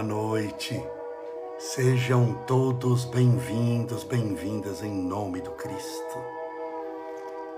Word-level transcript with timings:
Boa 0.00 0.08
noite. 0.08 0.82
Sejam 1.58 2.32
todos 2.46 3.04
bem-vindos, 3.04 4.02
bem-vindas 4.02 4.82
em 4.82 4.90
nome 4.90 5.42
do 5.42 5.50
Cristo. 5.50 6.16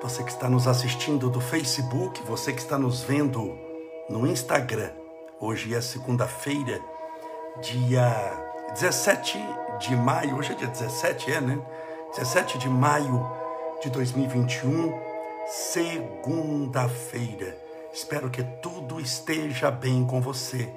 Você 0.02 0.24
que 0.24 0.32
está 0.32 0.48
nos 0.48 0.66
assistindo 0.66 1.30
do 1.30 1.40
Facebook, 1.40 2.20
você 2.24 2.52
que 2.52 2.58
está 2.58 2.76
nos 2.76 3.00
vendo 3.00 3.56
no 4.10 4.26
Instagram. 4.26 4.90
Hoje 5.38 5.72
é 5.72 5.80
segunda-feira, 5.80 6.80
dia 7.60 8.12
17 8.72 9.38
de 9.78 9.94
maio. 9.94 10.36
Hoje 10.36 10.50
é 10.50 10.56
dia 10.56 10.66
17, 10.66 11.30
é, 11.30 11.40
né? 11.40 11.64
17 12.16 12.58
de 12.58 12.68
maio 12.68 13.24
de 13.80 13.88
2021, 13.88 14.92
segunda-feira. 15.46 17.56
Espero 17.92 18.28
que 18.30 18.42
tudo 18.60 19.00
esteja 19.00 19.70
bem 19.70 20.04
com 20.04 20.20
você 20.20 20.68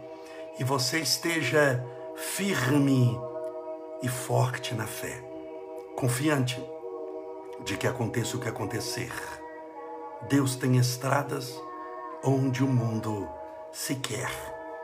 e 0.57 0.63
você 0.63 0.99
esteja 0.99 1.83
firme 2.15 3.19
e 4.01 4.07
forte 4.07 4.73
na 4.73 4.87
fé, 4.87 5.21
confiante 5.95 6.63
de 7.63 7.77
que 7.77 7.87
aconteça 7.87 8.37
o 8.37 8.39
que 8.39 8.47
acontecer. 8.47 9.11
Deus 10.29 10.55
tem 10.55 10.77
estradas 10.77 11.59
onde 12.23 12.63
o 12.63 12.67
mundo 12.67 13.27
sequer 13.71 14.29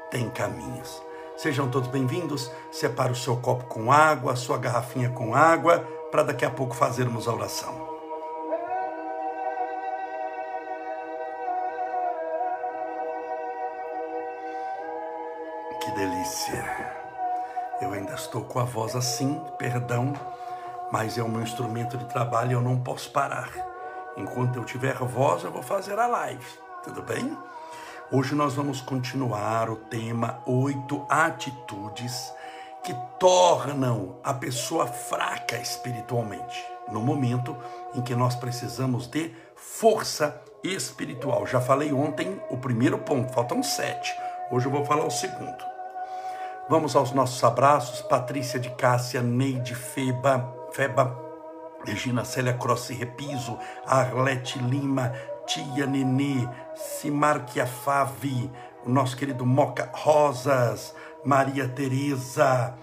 tem 0.09 0.30
caminhos. 0.30 1.02
Sejam 1.38 1.69
todos 1.72 1.89
bem-vindos. 1.89 2.52
Separe 2.72 3.14
o 3.14 3.16
seu 3.16 3.38
copo 3.38 3.66
com 3.66 3.92
água, 3.92 4.33
a 4.33 4.36
sua 4.36 4.58
garrafinha 4.58 5.09
com 5.09 5.33
água, 5.33 5.80
para 6.11 6.23
daqui 6.23 6.45
a 6.45 6.52
pouco 6.52 6.75
fazermos 6.75 7.27
a 7.27 7.33
oração. 7.33 7.91
Que 15.92 15.97
delícia. 15.97 16.64
Eu 17.81 17.92
ainda 17.92 18.14
estou 18.14 18.45
com 18.45 18.59
a 18.59 18.64
voz 18.64 18.95
assim, 18.95 19.42
perdão, 19.58 20.14
mas 20.89 21.17
é 21.17 21.22
o 21.22 21.28
meu 21.28 21.42
instrumento 21.42 21.98
de 21.98 22.06
trabalho 22.06 22.52
e 22.52 22.53
eu 22.53 22.61
não 22.61 22.80
posso 22.80 23.11
parar. 23.11 23.50
Enquanto 24.16 24.56
eu 24.56 24.64
tiver 24.64 24.95
voz, 24.95 25.44
eu 25.44 25.52
vou 25.52 25.61
fazer 25.61 26.00
a 26.00 26.08
live. 26.08 26.45
Tudo 26.81 27.02
bem? 27.02 27.38
Hoje 28.09 28.33
nós 28.36 28.53
vamos 28.53 28.80
continuar 28.80 29.70
o 29.70 29.75
tema 29.75 30.42
oito 30.45 31.06
atitudes 31.09 32.33
que 32.83 32.95
tornam 33.20 34.16
a 34.23 34.33
pessoa 34.33 34.88
fraca 34.88 35.58
espiritualmente, 35.58 36.66
no 36.89 37.02
momento 37.02 37.58
em 37.94 38.02
que 38.02 38.16
nós 38.16 38.33
precisamos 38.33 39.08
de 39.08 39.36
força 39.55 40.42
espiritual. 40.64 41.45
Já 41.45 41.59
falei 41.59 41.92
ontem 41.92 42.42
o 42.50 42.58
primeiro 42.58 43.00
ponto, 43.00 43.33
faltam 43.33 43.61
sete. 43.61 44.16
Hoje 44.50 44.67
eu 44.67 44.72
vou 44.72 44.86
falar 44.86 45.05
o 45.05 45.11
segundo. 45.11 45.70
Vamos 46.72 46.95
aos 46.95 47.11
nossos 47.11 47.44
abraços. 47.44 48.02
Patrícia 48.02 48.58
de 48.58 48.69
Cássia, 48.69 49.22
Neide 49.22 49.75
Feba, 49.75 50.55
Feba, 50.72 51.22
Regina 51.83 52.23
Célia 52.23 52.53
Crossi 52.53 52.94
Repiso, 52.94 53.59
Arlete 53.86 54.58
Lima, 54.58 55.11
Tia 55.45 55.86
Nenê, 55.86 56.47
Simarquia 56.73 57.67
Fave, 57.67 58.49
o 58.86 58.89
nosso 58.89 59.17
querido 59.17 59.45
Moca 59.45 59.92
Rosas, 59.94 60.95
Maria 61.25 61.67
Tereza, 61.67 62.73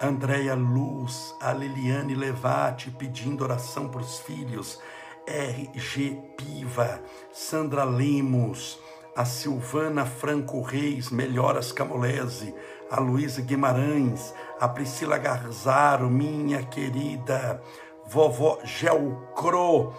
Andréia 0.00 0.54
Luz, 0.54 1.36
a 1.38 1.52
Liliane 1.52 2.14
Levati 2.14 2.90
pedindo 2.92 3.44
oração 3.44 3.88
para 3.88 4.00
os 4.00 4.20
filhos, 4.20 4.80
RG 5.26 6.18
Piva, 6.38 6.98
Sandra 7.30 7.84
Lemos, 7.84 8.80
a 9.14 9.26
Silvana 9.26 10.06
Franco 10.06 10.62
Reis, 10.62 11.10
Melhoras 11.10 11.72
Camolese, 11.72 12.54
a 12.90 13.00
Luísa 13.00 13.42
Guimarães, 13.42 14.34
a 14.60 14.68
Priscila 14.68 15.18
Garzaro, 15.18 16.08
minha 16.10 16.62
querida, 16.62 17.60
vovó 18.06 18.58
Gelcro, 18.64 19.92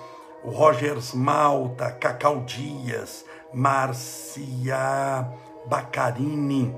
o 0.43 0.49
Rogers 0.49 1.13
Malta, 1.13 1.91
Cacau 1.91 2.41
Dias, 2.41 3.25
Márcia 3.53 5.27
Bacarini, 5.65 6.75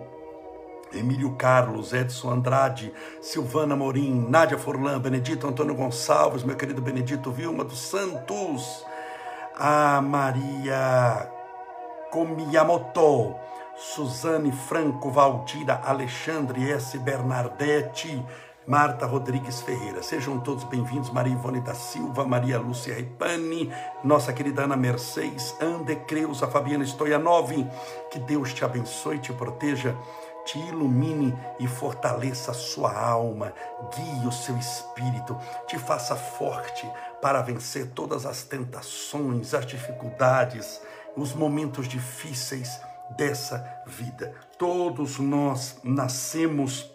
Emílio 0.93 1.35
Carlos, 1.35 1.93
Edson 1.93 2.31
Andrade, 2.31 2.93
Silvana 3.21 3.75
Morim, 3.75 4.27
Nádia 4.29 4.57
Forlan, 4.57 4.99
Benedito 4.99 5.47
Antônio 5.47 5.75
Gonçalves, 5.75 6.43
meu 6.43 6.55
querido 6.55 6.81
Benedito 6.81 7.31
Vilma 7.31 7.63
dos 7.63 7.79
Santos, 7.79 8.85
a 9.55 10.01
Maria 10.01 11.29
Komiyamoto, 12.09 13.35
Suzane 13.79 14.51
Franco, 14.51 15.11
Valdira 15.11 15.81
Alexandre 15.83 16.71
S. 16.71 16.97
Bernardetti, 16.97 18.25
Marta 18.65 19.05
Rodrigues 19.05 19.61
Ferreira. 19.61 20.01
Sejam 20.01 20.39
todos 20.39 20.63
bem-vindos, 20.63 21.11
Maria 21.11 21.33
Ivone 21.33 21.61
da 21.61 21.75
Silva, 21.75 22.25
Maria 22.25 22.57
Lúcia 22.57 22.95
Ripani, 22.95 23.71
nossa 24.03 24.33
querida 24.33 24.63
Ana 24.63 24.75
Mercedes, 24.75 25.55
Ande 25.61 25.95
Creuza, 25.95 26.47
Fabiana 26.47 26.83
Stoianov. 26.83 27.51
Que 28.09 28.17
Deus 28.17 28.51
te 28.51 28.65
abençoe, 28.65 29.19
te 29.19 29.31
proteja, 29.31 29.95
te 30.43 30.57
ilumine 30.57 31.37
e 31.59 31.67
fortaleça 31.67 32.49
a 32.49 32.55
sua 32.55 32.99
alma, 32.99 33.53
guie 33.95 34.27
o 34.27 34.31
seu 34.31 34.57
espírito, 34.57 35.37
te 35.67 35.77
faça 35.77 36.15
forte 36.15 36.89
para 37.21 37.43
vencer 37.43 37.91
todas 37.91 38.25
as 38.25 38.41
tentações, 38.41 39.53
as 39.53 39.67
dificuldades, 39.67 40.81
os 41.15 41.35
momentos 41.35 41.87
difíceis 41.87 42.86
dessa 43.15 43.83
vida. 43.85 44.33
Todos 44.57 45.19
nós 45.19 45.77
nascemos 45.83 46.91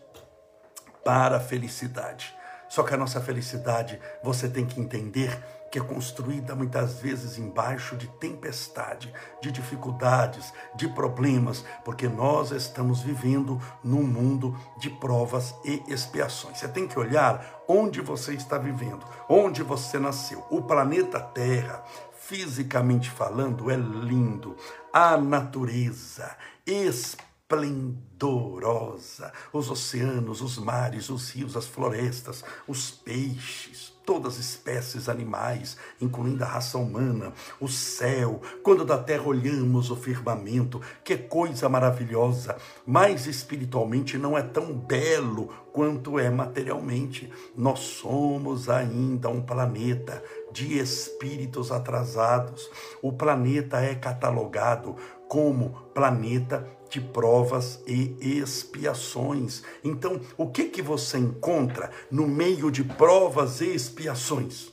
para 1.05 1.37
a 1.37 1.41
felicidade. 1.41 2.35
Só 2.69 2.83
que 2.83 2.95
a 2.95 2.97
nossa 2.97 3.21
felicidade, 3.21 4.01
você 4.23 4.49
tem 4.49 4.65
que 4.65 4.81
entender 4.81 5.39
que 5.73 5.79
é 5.79 5.83
construída 5.83 6.55
muitas 6.55 7.01
vezes 7.01 7.39
embaixo 7.39 7.97
de 7.97 8.07
tempestade, 8.07 9.13
de 9.41 9.51
dificuldades, 9.51 10.53
de 10.75 10.87
problemas, 10.87 11.65
porque 11.83 12.07
nós 12.07 12.51
estamos 12.51 13.01
vivendo 13.01 13.59
num 13.83 14.03
mundo 14.03 14.55
de 14.79 14.91
provas 14.91 15.55
e 15.65 15.83
expiações. 15.89 16.59
Você 16.59 16.69
tem 16.69 16.87
que 16.87 16.99
olhar 16.99 17.63
onde 17.67 18.03
você 18.03 18.35
está 18.35 18.59
vivendo, 18.59 19.03
onde 19.27 19.63
você 19.63 19.99
nasceu. 19.99 20.47
O 20.51 20.61
planeta 20.61 21.19
Terra, 21.19 21.83
fisicamente 22.27 23.09
falando, 23.11 23.71
é 23.71 23.77
lindo. 23.77 24.57
A 24.93 25.17
natureza 25.17 26.37
esplendorosa, 26.67 29.33
os 29.53 29.71
oceanos, 29.71 30.41
os 30.41 30.59
mares, 30.59 31.09
os 31.11 31.31
rios, 31.31 31.57
as 31.57 31.67
florestas, 31.67 32.43
os 32.67 32.91
peixes, 32.91 33.93
todas 34.05 34.35
as 34.35 34.41
espécies 34.41 35.09
animais, 35.09 35.77
incluindo 36.01 36.45
a 36.45 36.47
raça 36.47 36.79
humana, 36.79 37.33
o 37.61 37.69
céu, 37.69 38.41
quando 38.63 38.85
da 38.85 38.99
terra 38.99 39.25
olhamos 39.25 39.91
o 39.91 39.97
firmamento, 39.97 40.81
que 41.05 41.17
coisa 41.17 41.69
maravilhosa, 41.69 42.57
mas 42.87 43.27
espiritualmente 43.27 44.19
não 44.19 44.37
é 44.37 44.43
tão 44.43 44.73
belo 44.73 45.49
quanto 45.73 46.19
é 46.19 46.31
materialmente. 46.31 47.33
Nós 47.57 47.81
somos 47.81 48.69
ainda 48.69 49.29
um 49.29 49.43
planeta 49.43 50.23
de 50.53 50.79
espíritos 50.79 51.73
atrasados. 51.73 52.71
O 53.01 53.13
planeta 53.13 53.81
é 53.81 53.95
catalogado 53.95 54.97
como 55.29 55.71
planeta 55.95 56.69
de 56.91 57.01
provas 57.01 57.83
e 57.87 58.17
expiações. 58.21 59.63
Então, 59.83 60.21
o 60.37 60.51
que 60.51 60.65
que 60.65 60.83
você 60.83 61.17
encontra 61.17 61.91
no 62.11 62.27
meio 62.29 62.71
de 62.71 62.85
provas 62.85 63.63
e 63.63 63.75
expiações? 63.75 64.71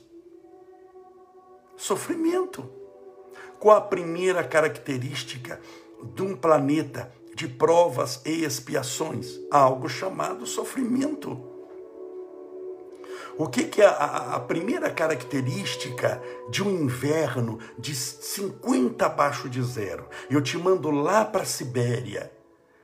Sofrimento. 1.78 2.70
Qual 3.58 3.74
a 3.74 3.80
primeira 3.80 4.44
característica 4.44 5.58
de 6.14 6.22
um 6.22 6.36
planeta 6.36 7.10
de 7.34 7.48
provas 7.48 8.20
e 8.26 8.44
expiações? 8.44 9.40
Algo 9.50 9.88
chamado 9.88 10.46
sofrimento. 10.46 11.49
O 13.40 13.46
que, 13.46 13.64
que 13.64 13.80
é 13.80 13.86
a, 13.86 14.34
a, 14.34 14.40
primeira 14.40 14.90
característica 14.90 16.20
de 16.50 16.62
um 16.62 16.82
inverno 16.82 17.58
de 17.78 17.94
50 17.94 19.06
abaixo 19.06 19.48
de 19.48 19.62
zero? 19.62 20.06
Eu 20.30 20.42
te 20.42 20.58
mando 20.58 20.90
lá 20.90 21.24
para 21.24 21.40
a 21.40 21.46
Sibéria. 21.46 22.30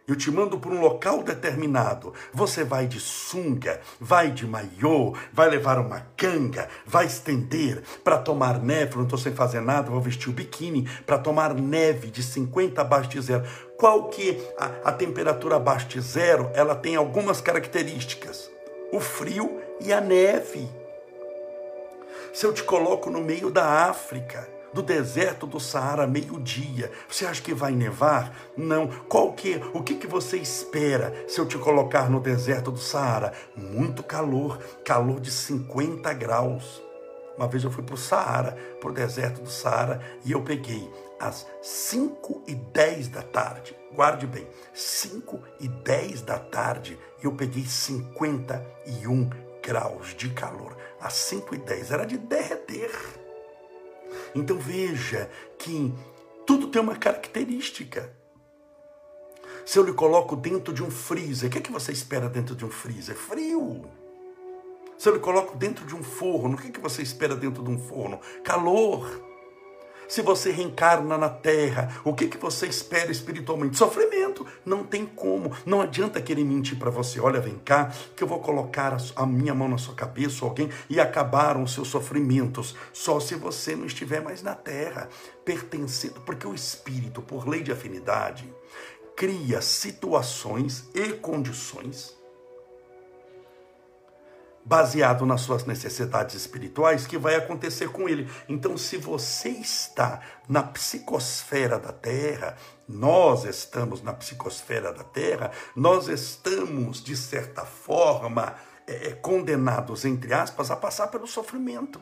Eu 0.09 0.17
te 0.17 0.31
mando 0.31 0.59
para 0.59 0.71
um 0.71 0.81
local 0.81 1.23
determinado. 1.23 2.15
Você 2.33 2.65
vai 2.65 2.87
de 2.87 2.99
sunga, 2.99 3.83
vai 4.01 4.31
de 4.31 4.47
maiô, 4.47 5.15
vai 5.31 5.51
levar 5.51 5.79
uma 5.79 6.01
canga, 6.17 6.71
vai 6.87 7.05
estender 7.05 7.83
para 8.03 8.17
tomar 8.17 8.59
neve. 8.59 8.97
Não 8.97 9.03
estou 9.03 9.19
sem 9.19 9.35
fazer 9.35 9.61
nada, 9.61 9.91
vou 9.91 10.01
vestir 10.01 10.31
o 10.31 10.33
biquíni 10.33 10.89
para 11.05 11.19
tomar 11.19 11.53
neve 11.53 12.11
de 12.11 12.23
50 12.23 12.81
abaixo 12.81 13.11
de 13.11 13.21
zero. 13.21 13.45
Qual 13.77 14.09
que 14.09 14.43
a, 14.57 14.89
a 14.89 14.93
temperatura 14.93 15.57
abaixo 15.57 15.89
de 15.89 16.01
zero? 16.01 16.51
Ela 16.55 16.75
tem 16.75 16.97
algumas 16.97 17.43
características. 17.43 18.51
O 18.91 19.01
frio 19.01 19.66
e 19.81 19.93
a 19.93 20.01
neve. 20.01 20.69
Se 22.33 22.45
eu 22.47 22.53
te 22.53 22.63
coloco 22.63 23.11
no 23.11 23.21
meio 23.21 23.51
da 23.51 23.89
África, 23.89 24.49
do 24.77 24.83
deserto 24.83 25.47
do 25.47 25.59
Saara 25.59 26.07
meio-dia. 26.07 26.93
Você 27.09 27.25
acha 27.25 27.41
que 27.41 27.55
vai 27.55 27.73
nevar? 27.73 28.37
Não. 28.55 28.89
Qual 29.09 29.33
que, 29.33 29.59
o 29.73 29.83
que, 29.83 29.95
que 29.95 30.07
você 30.07 30.37
espera 30.37 31.15
se 31.27 31.41
eu 31.41 31.47
te 31.47 31.57
colocar 31.57 32.11
no 32.11 32.21
deserto 32.21 32.71
do 32.71 32.79
Saara? 32.79 33.33
Muito 33.57 34.03
calor, 34.03 34.59
calor 34.85 35.19
de 35.19 35.31
50 35.31 36.13
graus. 36.13 36.83
Uma 37.39 37.49
vez 37.49 37.65
eu 37.65 37.71
fui 37.71 37.83
para 37.83 37.95
o 37.95 37.99
Saara, 37.99 38.55
para 38.79 38.91
o 38.91 38.95
deserto 38.95 39.41
do 39.41 39.51
Saara, 39.51 40.01
e 40.23 40.33
eu 40.33 40.43
peguei 40.43 40.91
às 41.19 41.47
5 41.63 42.43
e 42.47 42.55
10 42.55 43.09
da 43.09 43.23
tarde. 43.23 43.75
Guarde 43.95 44.27
bem, 44.27 44.47
5 44.75 45.41
e 45.59 45.69
10 45.69 46.21
da 46.21 46.39
tarde, 46.39 46.99
eu 47.23 47.33
peguei 47.33 47.65
51 47.65 49.31
graus 49.67 50.15
de 50.15 50.29
calor. 50.31 50.77
Às 51.01 51.15
5 51.15 51.57
e 51.57 51.59
10 51.59 51.91
era 51.91 52.07
de 52.07 52.17
derreter. 52.17 52.91
Então 54.33 54.57
veja 54.57 55.29
que 55.59 55.93
tudo 56.47 56.69
tem 56.69 56.81
uma 56.81 56.95
característica. 56.95 58.15
Se 59.65 59.77
eu 59.77 59.85
lhe 59.85 59.93
coloco 59.93 60.37
dentro 60.37 60.73
de 60.73 60.85
um 60.85 60.91
freezer, 60.91 61.49
o 61.49 61.53
que, 61.53 61.59
é 61.59 61.61
que 61.61 61.73
você 61.73 61.91
espera 61.91 62.29
dentro 62.29 62.55
de 62.55 62.65
um 62.65 62.71
freezer? 62.71 63.17
Frio. 63.17 63.91
Se 64.97 65.09
eu 65.09 65.15
lhe 65.15 65.19
coloco 65.19 65.57
dentro 65.57 65.85
de 65.85 65.97
um 65.97 66.03
forno, 66.03 66.55
o 66.55 66.59
que, 66.59 66.69
é 66.69 66.71
que 66.71 66.81
você 66.81 67.03
espera 67.03 67.35
dentro 67.35 67.65
de 67.65 67.71
um 67.71 67.79
forno? 67.79 68.21
Calor. 68.45 69.26
Se 70.09 70.23
você 70.23 70.51
reencarna 70.51 71.19
na 71.19 71.29
terra, 71.29 72.01
o 72.05 72.15
que, 72.15 72.29
que 72.29 72.39
você 72.39 72.67
espera 72.67 73.11
espiritualmente? 73.11 73.77
Sofrimento. 73.77 74.47
Não 74.65 74.85
tem 74.85 75.05
como. 75.05 75.53
Não 75.65 75.81
adianta 75.81 76.21
querer 76.21 76.45
mentir 76.45 76.79
para 76.79 76.91
você. 76.91 77.21
Olha, 77.21 77.41
vem 77.41 77.59
cá, 77.65 77.93
que 78.15 78.23
eu 78.23 78.29
vou 78.29 78.41
colocar 78.41 78.97
a 79.17 79.27
minha 79.27 79.55
mão 79.55 79.69
na 79.69 79.79
sua 79.79 79.95
cabeça, 79.95 80.45
alguém, 80.45 80.71
e 80.89 81.01
acabaram 81.01 81.63
os 81.63 81.75
seus 81.75 81.89
sofrimentos. 81.89 82.77
Só 82.93 83.19
se 83.19 83.35
você 83.35 83.75
não 83.75 83.87
estiver 83.87 84.23
mais 84.23 84.43
na 84.43 84.55
terra, 84.55 85.09
pertencendo. 85.45 86.21
Porque 86.21 86.47
o 86.47 86.55
espírito, 86.55 87.21
por 87.21 87.49
lei 87.49 87.63
de 87.63 87.73
afinidade, 87.73 88.53
cria 89.17 89.61
situações 89.61 90.89
e 90.95 91.13
condições 91.15 92.16
baseado 94.67 95.25
nas 95.25 95.43
suas 95.43 95.65
necessidades 95.65 96.35
espirituais 96.35 97.07
que 97.07 97.17
vai 97.17 97.37
acontecer 97.37 97.89
com 97.89 98.09
ele. 98.09 98.29
Então, 98.49 98.77
se 98.77 98.97
você 98.97 99.49
está 99.49 100.21
na 100.49 100.61
psicosfera 100.61 101.79
da 101.79 101.93
Terra, 101.93 102.57
nós 102.89 103.45
estamos 103.45 104.03
na 104.03 104.13
psicosfera 104.13 104.93
da 104.93 105.05
Terra, 105.05 105.53
nós 105.77 106.09
estamos, 106.09 107.03
de 107.03 107.17
certa 107.17 107.65
forma, 107.65 108.57
é, 108.89 109.13
condenados, 109.13 110.05
entre 110.05 110.35
aspas, 110.35 110.69
a 110.69 110.77
passar 110.77 111.07
pelo 111.09 111.29
sofrimento. 111.29 112.01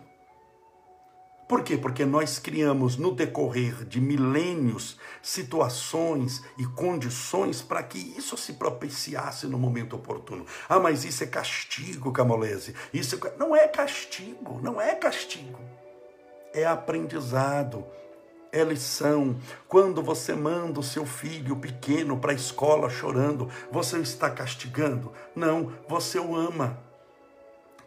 Por 1.49 1.63
quê? 1.63 1.77
Porque 1.77 2.05
nós 2.07 2.39
criamos 2.39 2.97
no 2.97 3.15
decorrer 3.15 3.85
de 3.85 4.01
milênios 4.01 4.97
situações 5.23 6.43
e 6.57 6.65
condições 6.65 7.61
para 7.61 7.83
que 7.83 7.99
isso 7.99 8.37
se 8.37 8.55
propiciasse 8.55 9.47
no 9.47 9.59
momento 9.59 9.95
oportuno. 9.95 10.47
Ah, 10.69 10.81
mas 10.81 11.05
isso 11.05 11.23
é 11.23 11.27
castigo, 11.27 12.13
Camolese. 12.13 12.75
Isso 12.93 13.19
é... 13.27 13.37
não 13.39 13.55
é 13.55 13.69
castigo, 13.69 14.59
não 14.63 14.81
é 14.81 14.95
castigo. 14.95 15.61
É 16.55 16.65
aprendizado, 16.65 17.85
é 18.51 18.65
lição. 18.65 19.37
Quando 19.69 20.03
você 20.03 20.35
manda 20.35 20.81
o 20.81 20.85
seu 20.85 21.05
filho 21.05 21.57
pequeno 21.57 22.17
para 22.19 22.33
a 22.33 22.37
escola 22.37 22.89
chorando, 22.89 23.51
você 23.71 23.99
o 23.99 24.03
está 24.03 24.31
castigando? 24.31 25.13
Não, 25.35 25.73
você 25.89 26.19
o 26.19 26.35
ama. 26.35 26.79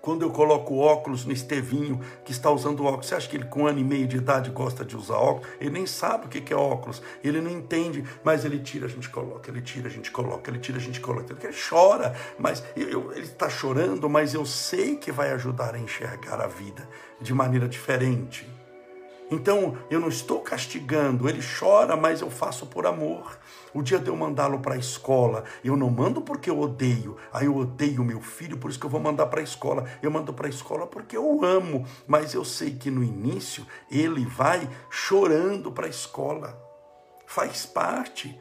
Quando 0.07 0.21
eu 0.21 0.29
coloco 0.29 0.77
óculos 0.77 1.25
no 1.25 1.33
Estevinho, 1.33 1.99
que 2.23 2.31
está 2.31 2.49
usando 2.49 2.85
óculos, 2.85 3.07
você 3.07 3.15
acha 3.15 3.27
que 3.27 3.35
ele 3.35 3.43
com 3.43 3.63
um 3.63 3.67
ano 3.67 3.79
e 3.79 3.83
meio 3.83 4.07
de 4.07 4.15
idade 4.15 4.49
gosta 4.51 4.85
de 4.85 4.95
usar 4.95 5.17
óculos? 5.17 5.49
Ele 5.59 5.69
nem 5.69 5.85
sabe 5.85 6.27
o 6.27 6.29
que 6.29 6.53
é 6.53 6.55
óculos, 6.55 7.01
ele 7.21 7.41
não 7.41 7.51
entende, 7.51 8.05
mas 8.23 8.45
ele 8.45 8.57
tira, 8.57 8.85
a 8.85 8.89
gente 8.89 9.09
coloca, 9.09 9.51
ele 9.51 9.61
tira, 9.61 9.89
a 9.89 9.91
gente 9.91 10.09
coloca, 10.09 10.49
ele 10.49 10.59
tira, 10.59 10.77
a 10.77 10.81
gente 10.81 11.01
coloca. 11.01 11.35
Ele 11.45 11.53
chora, 11.69 12.15
mas 12.39 12.63
eu, 12.77 13.11
ele 13.11 13.23
está 13.23 13.49
chorando, 13.49 14.09
mas 14.09 14.33
eu 14.33 14.45
sei 14.45 14.95
que 14.95 15.11
vai 15.11 15.33
ajudar 15.33 15.75
a 15.75 15.77
enxergar 15.77 16.39
a 16.39 16.47
vida 16.47 16.87
de 17.19 17.33
maneira 17.33 17.67
diferente. 17.67 18.56
Então 19.29 19.77
eu 19.89 19.99
não 19.99 20.07
estou 20.07 20.39
castigando, 20.39 21.27
ele 21.27 21.41
chora, 21.41 21.97
mas 21.97 22.21
eu 22.21 22.29
faço 22.29 22.65
por 22.65 22.85
amor. 22.85 23.37
O 23.73 23.81
dia 23.81 23.99
de 23.99 24.07
eu 24.07 24.15
mandá-lo 24.15 24.59
para 24.59 24.75
a 24.75 24.77
escola, 24.77 25.43
eu 25.63 25.75
não 25.75 25.89
mando 25.89 26.21
porque 26.21 26.49
eu 26.49 26.59
odeio, 26.59 27.17
aí 27.31 27.45
eu 27.45 27.55
odeio 27.55 28.03
meu 28.03 28.21
filho, 28.21 28.57
por 28.57 28.71
isso 28.71 28.79
que 28.79 28.85
eu 28.85 28.89
vou 28.89 29.01
mandar 29.01 29.27
para 29.27 29.41
a 29.41 29.43
escola. 29.43 29.85
Eu 30.01 30.09
mando 30.09 30.33
para 30.33 30.47
a 30.47 30.49
escola 30.49 30.87
porque 30.87 31.17
eu 31.17 31.43
amo, 31.43 31.85
mas 32.07 32.33
eu 32.33 32.45
sei 32.45 32.71
que 32.71 32.89
no 32.89 33.03
início 33.03 33.65
ele 33.91 34.25
vai 34.25 34.67
chorando 34.89 35.71
para 35.71 35.87
a 35.87 35.89
escola. 35.89 36.57
Faz 37.25 37.65
parte. 37.65 38.39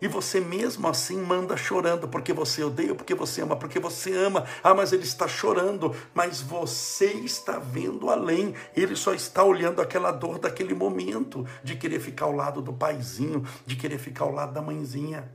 E 0.00 0.06
você 0.06 0.40
mesmo 0.40 0.86
assim 0.86 1.20
manda 1.20 1.56
chorando, 1.56 2.06
porque 2.06 2.32
você 2.32 2.62
odeia, 2.62 2.94
porque 2.94 3.14
você 3.14 3.42
ama, 3.42 3.56
porque 3.56 3.80
você 3.80 4.12
ama. 4.14 4.44
Ah, 4.62 4.74
mas 4.74 4.92
ele 4.92 5.02
está 5.02 5.26
chorando, 5.26 5.94
mas 6.14 6.40
você 6.40 7.06
está 7.06 7.58
vendo 7.58 8.08
além. 8.08 8.54
Ele 8.76 8.94
só 8.94 9.12
está 9.12 9.42
olhando 9.42 9.82
aquela 9.82 10.12
dor 10.12 10.38
daquele 10.38 10.74
momento, 10.74 11.44
de 11.64 11.74
querer 11.74 11.98
ficar 11.98 12.26
ao 12.26 12.32
lado 12.32 12.62
do 12.62 12.72
paizinho, 12.72 13.44
de 13.66 13.74
querer 13.74 13.98
ficar 13.98 14.24
ao 14.24 14.32
lado 14.32 14.52
da 14.52 14.62
mãezinha. 14.62 15.28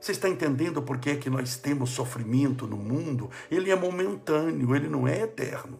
Você 0.00 0.12
está 0.12 0.28
entendendo 0.28 0.82
por 0.82 0.98
que 0.98 1.10
é 1.10 1.16
que 1.16 1.30
nós 1.30 1.56
temos 1.56 1.90
sofrimento 1.90 2.66
no 2.66 2.76
mundo? 2.76 3.30
Ele 3.50 3.70
é 3.70 3.76
momentâneo, 3.76 4.74
ele 4.74 4.88
não 4.88 5.08
é 5.08 5.22
eterno. 5.22 5.78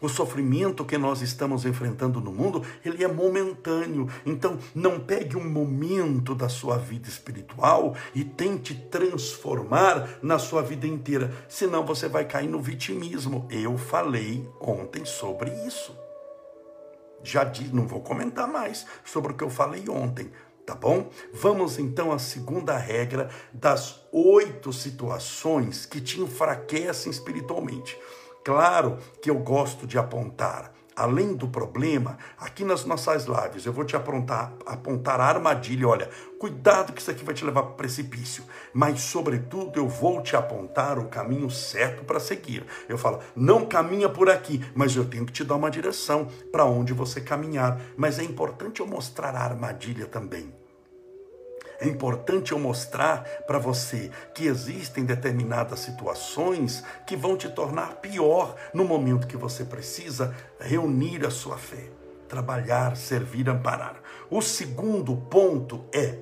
O 0.00 0.08
sofrimento 0.08 0.84
que 0.84 0.96
nós 0.96 1.20
estamos 1.20 1.66
enfrentando 1.66 2.20
no 2.20 2.32
mundo, 2.32 2.64
ele 2.84 3.04
é 3.04 3.08
momentâneo. 3.08 4.08
Então, 4.24 4.58
não 4.74 4.98
pegue 4.98 5.36
um 5.36 5.48
momento 5.48 6.34
da 6.34 6.48
sua 6.48 6.78
vida 6.78 7.08
espiritual 7.08 7.94
e 8.14 8.24
tente 8.24 8.74
transformar 8.74 10.18
na 10.22 10.38
sua 10.38 10.62
vida 10.62 10.86
inteira, 10.86 11.32
senão 11.48 11.84
você 11.84 12.08
vai 12.08 12.24
cair 12.24 12.48
no 12.48 12.60
vitimismo. 12.60 13.46
Eu 13.50 13.76
falei 13.76 14.48
ontem 14.60 15.04
sobre 15.04 15.50
isso. 15.66 15.94
Já 17.22 17.44
disse, 17.44 17.74
não 17.74 17.86
vou 17.86 18.00
comentar 18.00 18.48
mais 18.48 18.86
sobre 19.04 19.32
o 19.32 19.36
que 19.36 19.44
eu 19.44 19.50
falei 19.50 19.84
ontem, 19.90 20.32
tá 20.64 20.74
bom? 20.74 21.10
Vamos 21.34 21.78
então 21.78 22.10
à 22.10 22.18
segunda 22.18 22.78
regra 22.78 23.28
das 23.52 24.00
oito 24.10 24.72
situações 24.72 25.84
que 25.84 26.00
te 26.00 26.20
enfraquecem 26.20 27.12
espiritualmente. 27.12 27.98
Claro 28.44 28.98
que 29.20 29.30
eu 29.30 29.38
gosto 29.38 29.86
de 29.86 29.98
apontar, 29.98 30.72
além 30.96 31.34
do 31.34 31.46
problema, 31.46 32.16
aqui 32.38 32.64
nas 32.64 32.84
nossas 32.84 33.24
lives, 33.24 33.66
eu 33.66 33.72
vou 33.72 33.84
te 33.84 33.94
apontar, 33.96 34.52
apontar 34.64 35.20
a 35.20 35.24
armadilha. 35.24 35.86
Olha, 35.86 36.10
cuidado 36.38 36.92
que 36.92 37.00
isso 37.00 37.10
aqui 37.10 37.24
vai 37.24 37.34
te 37.34 37.44
levar 37.44 37.62
para 37.62 37.72
o 37.72 37.76
precipício. 37.76 38.44
Mas, 38.72 39.00
sobretudo, 39.00 39.78
eu 39.78 39.88
vou 39.88 40.22
te 40.22 40.36
apontar 40.36 40.98
o 40.98 41.08
caminho 41.08 41.50
certo 41.50 42.04
para 42.04 42.20
seguir. 42.20 42.64
Eu 42.88 42.96
falo, 42.96 43.20
não 43.36 43.66
caminha 43.66 44.08
por 44.08 44.28
aqui, 44.28 44.64
mas 44.74 44.96
eu 44.96 45.04
tenho 45.04 45.26
que 45.26 45.32
te 45.32 45.44
dar 45.44 45.56
uma 45.56 45.70
direção 45.70 46.28
para 46.50 46.64
onde 46.64 46.92
você 46.92 47.20
caminhar. 47.20 47.80
Mas 47.96 48.18
é 48.18 48.24
importante 48.24 48.80
eu 48.80 48.86
mostrar 48.86 49.34
a 49.34 49.42
armadilha 49.44 50.06
também. 50.06 50.59
É 51.80 51.88
importante 51.88 52.52
eu 52.52 52.58
mostrar 52.58 53.24
para 53.46 53.58
você 53.58 54.10
que 54.34 54.46
existem 54.46 55.02
determinadas 55.02 55.80
situações 55.80 56.84
que 57.06 57.16
vão 57.16 57.38
te 57.38 57.48
tornar 57.48 57.96
pior 57.96 58.54
no 58.74 58.84
momento 58.84 59.26
que 59.26 59.36
você 59.36 59.64
precisa 59.64 60.34
reunir 60.60 61.24
a 61.24 61.30
sua 61.30 61.56
fé, 61.56 61.88
trabalhar, 62.28 62.98
servir, 62.98 63.48
amparar. 63.48 63.96
O 64.30 64.42
segundo 64.42 65.16
ponto 65.16 65.86
é 65.90 66.18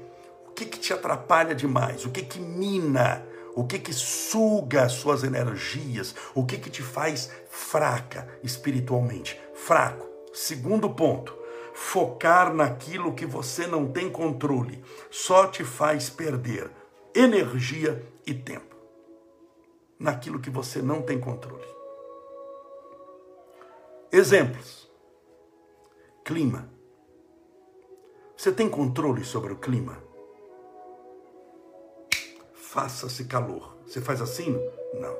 o 0.47 0.53
que, 0.53 0.65
que 0.65 0.79
te 0.79 0.93
atrapalha 0.93 1.57
demais, 1.57 2.05
o 2.05 2.11
que, 2.11 2.23
que 2.23 2.39
mina, 2.39 3.25
o 3.57 3.65
que, 3.65 3.81
que 3.81 3.93
suga 3.93 4.85
as 4.85 4.93
suas 4.93 5.25
energias, 5.25 6.15
o 6.37 6.47
que, 6.47 6.57
que 6.57 6.71
te 6.71 6.83
faz 6.83 7.31
fraca 7.51 8.29
espiritualmente. 8.45 9.41
Fraco. 9.55 10.07
Segundo 10.33 10.89
ponto, 10.91 11.37
focar 11.79 12.53
naquilo 12.53 13.15
que 13.15 13.25
você 13.25 13.65
não 13.65 13.91
tem 13.91 14.11
controle 14.11 14.83
só 15.13 15.47
te 15.47 15.63
faz 15.63 16.11
perder 16.11 16.69
energia 17.15 18.05
e 18.27 18.35
tempo. 18.35 18.77
Naquilo 19.97 20.41
que 20.41 20.51
você 20.51 20.83
não 20.83 21.01
tem 21.01 21.21
controle. 21.21 21.65
Exemplos: 24.11 24.91
clima. 26.25 26.69
Você 28.37 28.51
tem 28.51 28.69
controle 28.69 29.25
sobre 29.25 29.53
o 29.53 29.57
clima? 29.57 30.03
Faça-se 32.55 33.25
calor. 33.25 33.77
Você 33.87 34.01
faz 34.01 34.21
assim? 34.21 34.53
Não. 34.95 35.17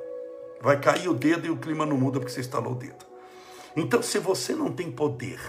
Vai 0.61 0.79
cair 0.79 1.07
o 1.07 1.13
dedo 1.13 1.47
e 1.47 1.49
o 1.49 1.57
clima 1.57 1.85
não 1.85 1.97
muda 1.97 2.19
porque 2.19 2.33
você 2.33 2.41
instalou 2.41 2.73
o 2.73 2.75
dedo. 2.75 3.05
Então, 3.75 4.01
se 4.01 4.19
você 4.19 4.53
não 4.53 4.71
tem 4.71 4.91
poder 4.91 5.39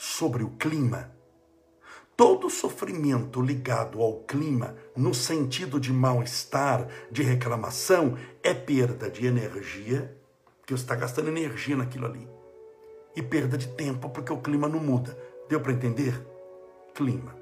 sobre 0.00 0.42
o 0.42 0.48
clima. 0.52 1.14
Todo 2.16 2.48
sofrimento 2.48 3.42
ligado 3.42 4.00
ao 4.00 4.20
clima, 4.20 4.74
no 4.96 5.12
sentido 5.12 5.78
de 5.78 5.92
mal-estar, 5.92 6.88
de 7.10 7.22
reclamação, 7.22 8.16
é 8.42 8.54
perda 8.54 9.10
de 9.10 9.26
energia, 9.26 10.16
que 10.64 10.72
você 10.72 10.84
está 10.84 10.94
gastando 10.94 11.28
energia 11.28 11.76
naquilo 11.76 12.06
ali, 12.06 12.26
e 13.14 13.20
perda 13.20 13.58
de 13.58 13.68
tempo, 13.68 14.08
porque 14.08 14.32
o 14.32 14.40
clima 14.40 14.66
não 14.66 14.80
muda. 14.80 15.14
Deu 15.50 15.60
para 15.60 15.72
entender? 15.72 16.18
Clima. 16.94 17.36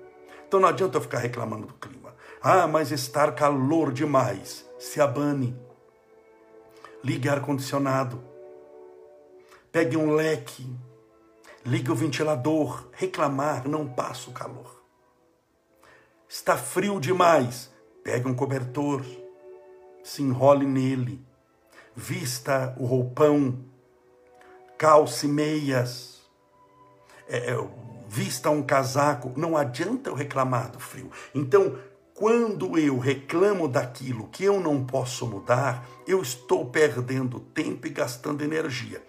Então 0.48 0.58
não 0.58 0.68
adianta 0.68 0.96
eu 0.96 1.02
ficar 1.02 1.18
reclamando 1.18 1.68
do 1.68 1.74
clima. 1.74 2.12
Ah, 2.42 2.66
mas 2.66 2.90
estar 2.90 3.36
calor 3.36 3.92
demais. 3.92 4.68
Se 4.80 5.00
abane. 5.00 5.56
Ligue 7.04 7.28
ar-condicionado. 7.28 8.20
Pegue 9.70 9.96
um 9.96 10.12
leque. 10.12 10.66
Ligue 11.68 11.92
o 11.92 11.94
ventilador. 11.94 12.88
Reclamar 12.92 13.68
não 13.68 13.86
passa 13.86 14.30
o 14.30 14.32
calor. 14.32 14.82
Está 16.26 16.56
frio 16.56 16.98
demais. 16.98 17.70
Pegue 18.02 18.26
um 18.26 18.34
cobertor. 18.34 19.04
Se 20.02 20.22
enrole 20.22 20.64
nele. 20.64 21.22
Vista 21.94 22.74
o 22.78 22.86
roupão. 22.86 23.66
Calce 24.78 25.28
meias. 25.28 26.22
É, 27.28 27.50
é, 27.50 27.68
vista 28.08 28.48
um 28.48 28.62
casaco. 28.62 29.34
Não 29.36 29.54
adianta 29.54 30.08
eu 30.08 30.14
reclamar 30.14 30.70
do 30.70 30.80
frio. 30.80 31.10
Então, 31.34 31.78
quando 32.14 32.78
eu 32.78 32.98
reclamo 32.98 33.68
daquilo 33.68 34.28
que 34.28 34.42
eu 34.42 34.58
não 34.58 34.86
posso 34.86 35.26
mudar, 35.26 35.86
eu 36.06 36.22
estou 36.22 36.64
perdendo 36.64 37.40
tempo 37.40 37.86
e 37.86 37.90
gastando 37.90 38.42
energia. 38.42 39.02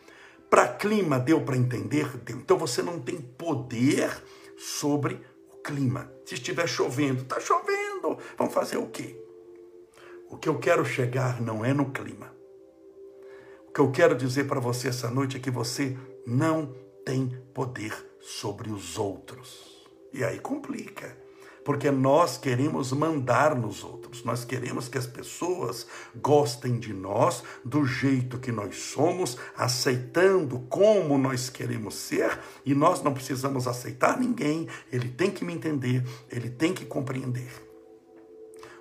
Para 0.50 0.68
clima, 0.68 1.20
deu 1.20 1.42
para 1.42 1.56
entender? 1.56 2.18
Deu. 2.18 2.38
Então 2.38 2.58
você 2.58 2.82
não 2.82 3.00
tem 3.00 3.18
poder 3.22 4.24
sobre 4.58 5.22
o 5.54 5.58
clima. 5.58 6.12
Se 6.26 6.34
estiver 6.34 6.68
chovendo, 6.68 7.22
está 7.22 7.40
chovendo, 7.40 8.18
vamos 8.38 8.54
fazer 8.54 8.78
o 8.78 8.88
quê? 8.88 9.16
O 10.30 10.38
que 10.38 10.50
eu 10.50 10.60
quero 10.60 10.84
chegar 10.86 11.42
não 11.42 11.64
é 11.64 11.74
no 11.74 11.92
clima. 11.92 12.34
O 13.68 13.72
que 13.72 13.80
eu 13.80 13.92
quero 13.92 14.16
dizer 14.16 14.48
para 14.48 14.60
você 14.60 14.90
essa 14.90 15.10
noite 15.10 15.38
é 15.38 15.40
que 15.40 15.52
você 15.52 15.98
não 16.26 16.76
tem 17.06 17.30
poder 17.54 17.94
sobre 18.20 18.72
os 18.72 18.98
outros. 18.98 19.88
E 20.12 20.24
aí 20.24 20.40
complica 20.40 21.16
porque 21.70 21.92
nós 21.92 22.36
queremos 22.36 22.92
mandar 22.92 23.54
nos 23.54 23.84
outros, 23.84 24.24
nós 24.24 24.44
queremos 24.44 24.90
que 24.90 24.98
as 24.98 25.06
pessoas 25.06 25.86
gostem 26.16 26.80
de 26.80 26.92
nós 26.92 27.44
do 27.64 27.86
jeito 27.86 28.40
que 28.40 28.52
nós 28.52 28.76
somos, 28.76 29.38
aceitando 29.56 30.62
como 30.62 31.16
nós 31.16 31.48
queremos 31.48 31.94
ser, 31.94 32.40
e 32.66 32.74
nós 32.74 33.04
não 33.04 33.14
precisamos 33.14 33.68
aceitar 33.68 34.20
ninguém, 34.20 34.68
ele 34.92 35.10
tem 35.10 35.30
que 35.30 35.46
me 35.46 35.54
entender, 35.54 36.04
ele 36.32 36.50
tem 36.50 36.74
que 36.74 36.86
compreender. 36.86 37.52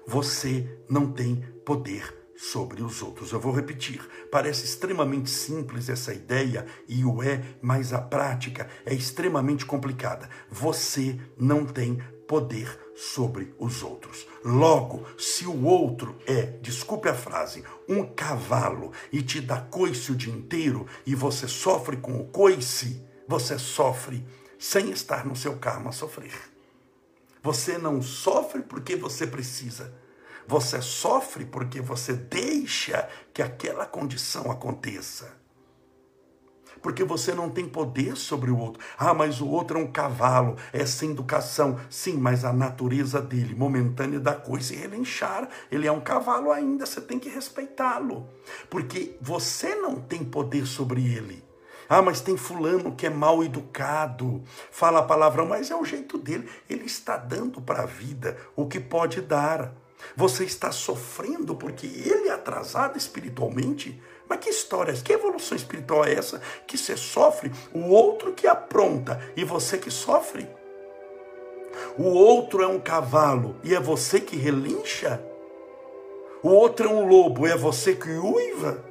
Você 0.07 0.67
não 0.89 1.13
tem 1.13 1.45
poder 1.67 2.17
sobre 2.39 2.83
os 2.83 3.03
outros. 3.03 3.33
Eu 3.33 3.41
vou 3.41 3.53
repetir. 3.53 4.01
Parece 4.31 4.65
extremamente 4.65 5.29
simples 5.29 5.91
essa 5.91 6.15
ideia 6.15 6.65
e 6.89 7.05
o 7.05 7.23
é, 7.23 7.43
mas 7.61 7.93
a 7.93 8.01
prática 8.01 8.67
é 8.87 8.95
extremamente 8.95 9.67
complicada. 9.67 10.31
Você 10.51 11.21
não 11.37 11.67
tem 11.67 11.99
poder 12.29 12.79
sobre 12.95 13.55
os 13.59 13.83
outros. 13.83 14.27
Logo, 14.45 15.05
se 15.19 15.47
o 15.47 15.65
outro 15.65 16.17
é, 16.27 16.43
desculpe 16.61 17.09
a 17.09 17.15
frase, 17.15 17.65
um 17.89 18.05
cavalo 18.05 18.93
e 19.11 19.23
te 19.23 19.41
dá 19.41 19.61
coice 19.63 20.13
o 20.13 20.15
dia 20.15 20.33
inteiro 20.33 20.87
e 21.07 21.15
você 21.15 21.49
sofre 21.49 21.97
com 21.97 22.21
o 22.21 22.27
coice, 22.27 23.03
você 23.27 23.59
sofre 23.59 24.25
sem 24.59 24.91
estar 24.91 25.25
no 25.25 25.35
seu 25.35 25.57
karma 25.57 25.91
a 25.91 25.93
sofrer. 25.93 26.35
Você 27.43 27.79
não 27.79 28.03
sofre 28.03 28.63
porque 28.63 28.95
você 28.95 29.27
precisa. 29.27 29.93
Você 30.47 30.83
sofre 30.83 31.47
porque 31.47 31.81
você 31.81 32.13
deixa 32.13 33.09
que 33.33 33.43
aquela 33.43 33.87
condição 33.87 34.51
aconteça 34.51 35.39
porque 36.83 37.05
você 37.05 37.35
não 37.35 37.51
tem 37.51 37.69
poder 37.69 38.17
sobre 38.17 38.51
o 38.51 38.59
outro. 38.59 38.83
Ah, 38.99 39.15
mas 39.15 39.41
o 39.41 39.49
outro 39.49 39.79
é 39.79 39.83
um 39.83 39.91
cavalo, 39.91 40.57
é 40.73 40.85
sem 40.87 41.11
educação. 41.11 41.79
Sim, 41.91 42.15
mas 42.15 42.45
a 42.45 42.53
natureza 42.53 43.21
dele, 43.21 43.55
momentânea 43.55 44.21
da 44.21 44.35
coisa, 44.35 44.73
e 44.73 44.77
relinchar, 44.77 45.49
ele 45.71 45.87
é 45.87 45.93
um 45.93 46.01
cavalo 46.01 46.51
ainda, 46.51 46.87
você 46.87 47.01
tem 47.01 47.19
que 47.19 47.29
respeitá-lo, 47.29 48.29
porque 48.71 49.17
você 49.21 49.75
não 49.75 50.01
tem 50.01 50.25
poder 50.25 50.67
sobre 50.67 51.03
ele. 51.03 51.49
Ah, 51.89 52.03
mas 52.03 52.21
tem 52.21 52.37
fulano 52.37 52.95
que 52.95 53.07
é 53.07 53.11
mal 53.11 53.43
educado, 53.43 54.43
fala 54.71 54.99
a 54.99 55.05
palavra, 55.05 55.47
mas 55.47 55.71
é 55.71 55.77
o 55.77 55.87
jeito 55.87 56.19
dele. 56.19 56.47
Ele 56.69 56.85
está 56.85 57.17
dando 57.17 57.63
para 57.63 57.85
a 57.85 57.87
vida 57.87 58.37
o 58.55 58.67
que 58.67 58.79
pode 58.79 59.23
dar. 59.23 59.73
Você 60.15 60.45
está 60.45 60.71
sofrendo 60.71 61.57
porque 61.57 61.87
ele 61.87 62.29
é 62.29 62.33
atrasado 62.33 62.99
espiritualmente. 62.99 64.01
Mas 64.29 64.41
que 64.41 64.51
história, 64.51 64.93
que 64.93 65.13
evolução 65.13 65.57
espiritual 65.57 66.05
é 66.05 66.15
essa 66.15 66.41
que 66.67 66.77
você 66.77 66.97
sofre, 66.97 67.51
o 67.73 67.89
outro 67.89 68.33
que 68.33 68.47
apronta 68.47 69.21
e 69.37 69.45
você 69.45 69.79
que 69.79 69.91
sofre? 69.91 70.47
O 71.97 72.05
outro 72.05 72.63
é 72.63 72.67
um 72.67 72.79
cavalo 72.79 73.57
e 73.65 73.75
é 73.75 73.81
você 73.81 74.21
que 74.21 74.37
relincha? 74.37 75.23
O 76.43 76.51
outro 76.51 76.89
é 76.89 76.93
um 76.93 77.07
lobo 77.07 77.47
e 77.47 77.51
é 77.51 77.57
você 77.57 77.95
que 77.95 78.11
uiva? 78.11 78.85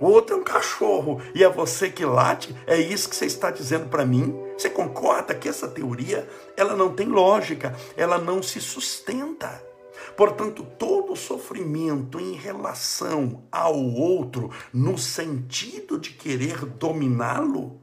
O 0.00 0.06
outro 0.06 0.36
é 0.36 0.38
um 0.38 0.44
cachorro 0.44 1.20
e 1.34 1.42
é 1.42 1.48
você 1.48 1.90
que 1.90 2.04
late? 2.04 2.54
É 2.66 2.76
isso 2.76 3.08
que 3.08 3.16
você 3.16 3.26
está 3.26 3.50
dizendo 3.50 3.88
para 3.88 4.04
mim? 4.04 4.34
Você 4.56 4.68
concorda 4.68 5.34
que 5.34 5.48
essa 5.48 5.68
teoria 5.68 6.28
ela 6.56 6.76
não 6.76 6.94
tem 6.94 7.06
lógica, 7.06 7.74
ela 7.96 8.18
não 8.18 8.42
se 8.42 8.60
sustenta? 8.60 9.62
Portanto, 10.16 10.64
todo 10.78 11.16
sofrimento 11.16 12.20
em 12.20 12.32
relação 12.32 13.46
ao 13.50 13.76
outro, 13.76 14.50
no 14.72 14.96
sentido 14.96 15.98
de 15.98 16.10
querer 16.10 16.64
dominá-lo, 16.64 17.80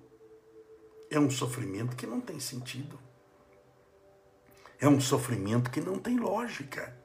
é 1.09 1.19
um 1.19 1.29
sofrimento 1.29 1.95
que 1.95 2.07
não 2.07 2.21
tem 2.21 2.39
sentido. 2.39 2.97
É 4.79 4.87
um 4.87 4.99
sofrimento 4.99 5.69
que 5.69 5.81
não 5.81 5.99
tem 5.99 6.17
lógica. 6.17 7.00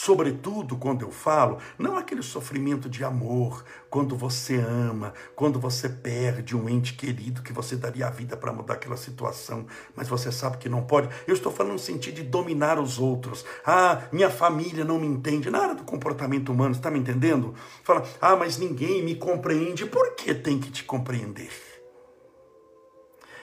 Sobretudo 0.00 0.76
quando 0.76 1.02
eu 1.02 1.10
falo, 1.10 1.58
não 1.76 1.96
aquele 1.96 2.22
sofrimento 2.22 2.88
de 2.88 3.02
amor, 3.02 3.64
quando 3.90 4.16
você 4.16 4.54
ama, 4.54 5.12
quando 5.34 5.58
você 5.58 5.88
perde 5.88 6.56
um 6.56 6.68
ente 6.68 6.94
querido 6.94 7.42
que 7.42 7.52
você 7.52 7.74
daria 7.74 8.06
a 8.06 8.10
vida 8.10 8.36
para 8.36 8.52
mudar 8.52 8.74
aquela 8.74 8.96
situação, 8.96 9.66
mas 9.96 10.06
você 10.06 10.30
sabe 10.30 10.58
que 10.58 10.68
não 10.68 10.84
pode. 10.84 11.08
Eu 11.26 11.34
estou 11.34 11.50
falando 11.50 11.72
no 11.72 11.78
sentido 11.80 12.14
de 12.14 12.22
dominar 12.22 12.78
os 12.78 13.00
outros. 13.00 13.44
Ah, 13.66 14.02
minha 14.12 14.30
família 14.30 14.84
não 14.84 15.00
me 15.00 15.06
entende. 15.08 15.50
Nada 15.50 15.74
do 15.74 15.82
comportamento 15.82 16.52
humano, 16.52 16.76
está 16.76 16.92
me 16.92 17.00
entendendo? 17.00 17.52
Fala, 17.82 18.06
ah, 18.20 18.36
mas 18.36 18.56
ninguém 18.56 19.04
me 19.04 19.16
compreende. 19.16 19.84
Por 19.84 20.14
que 20.14 20.32
tem 20.32 20.60
que 20.60 20.70
te 20.70 20.84
compreender? 20.84 21.50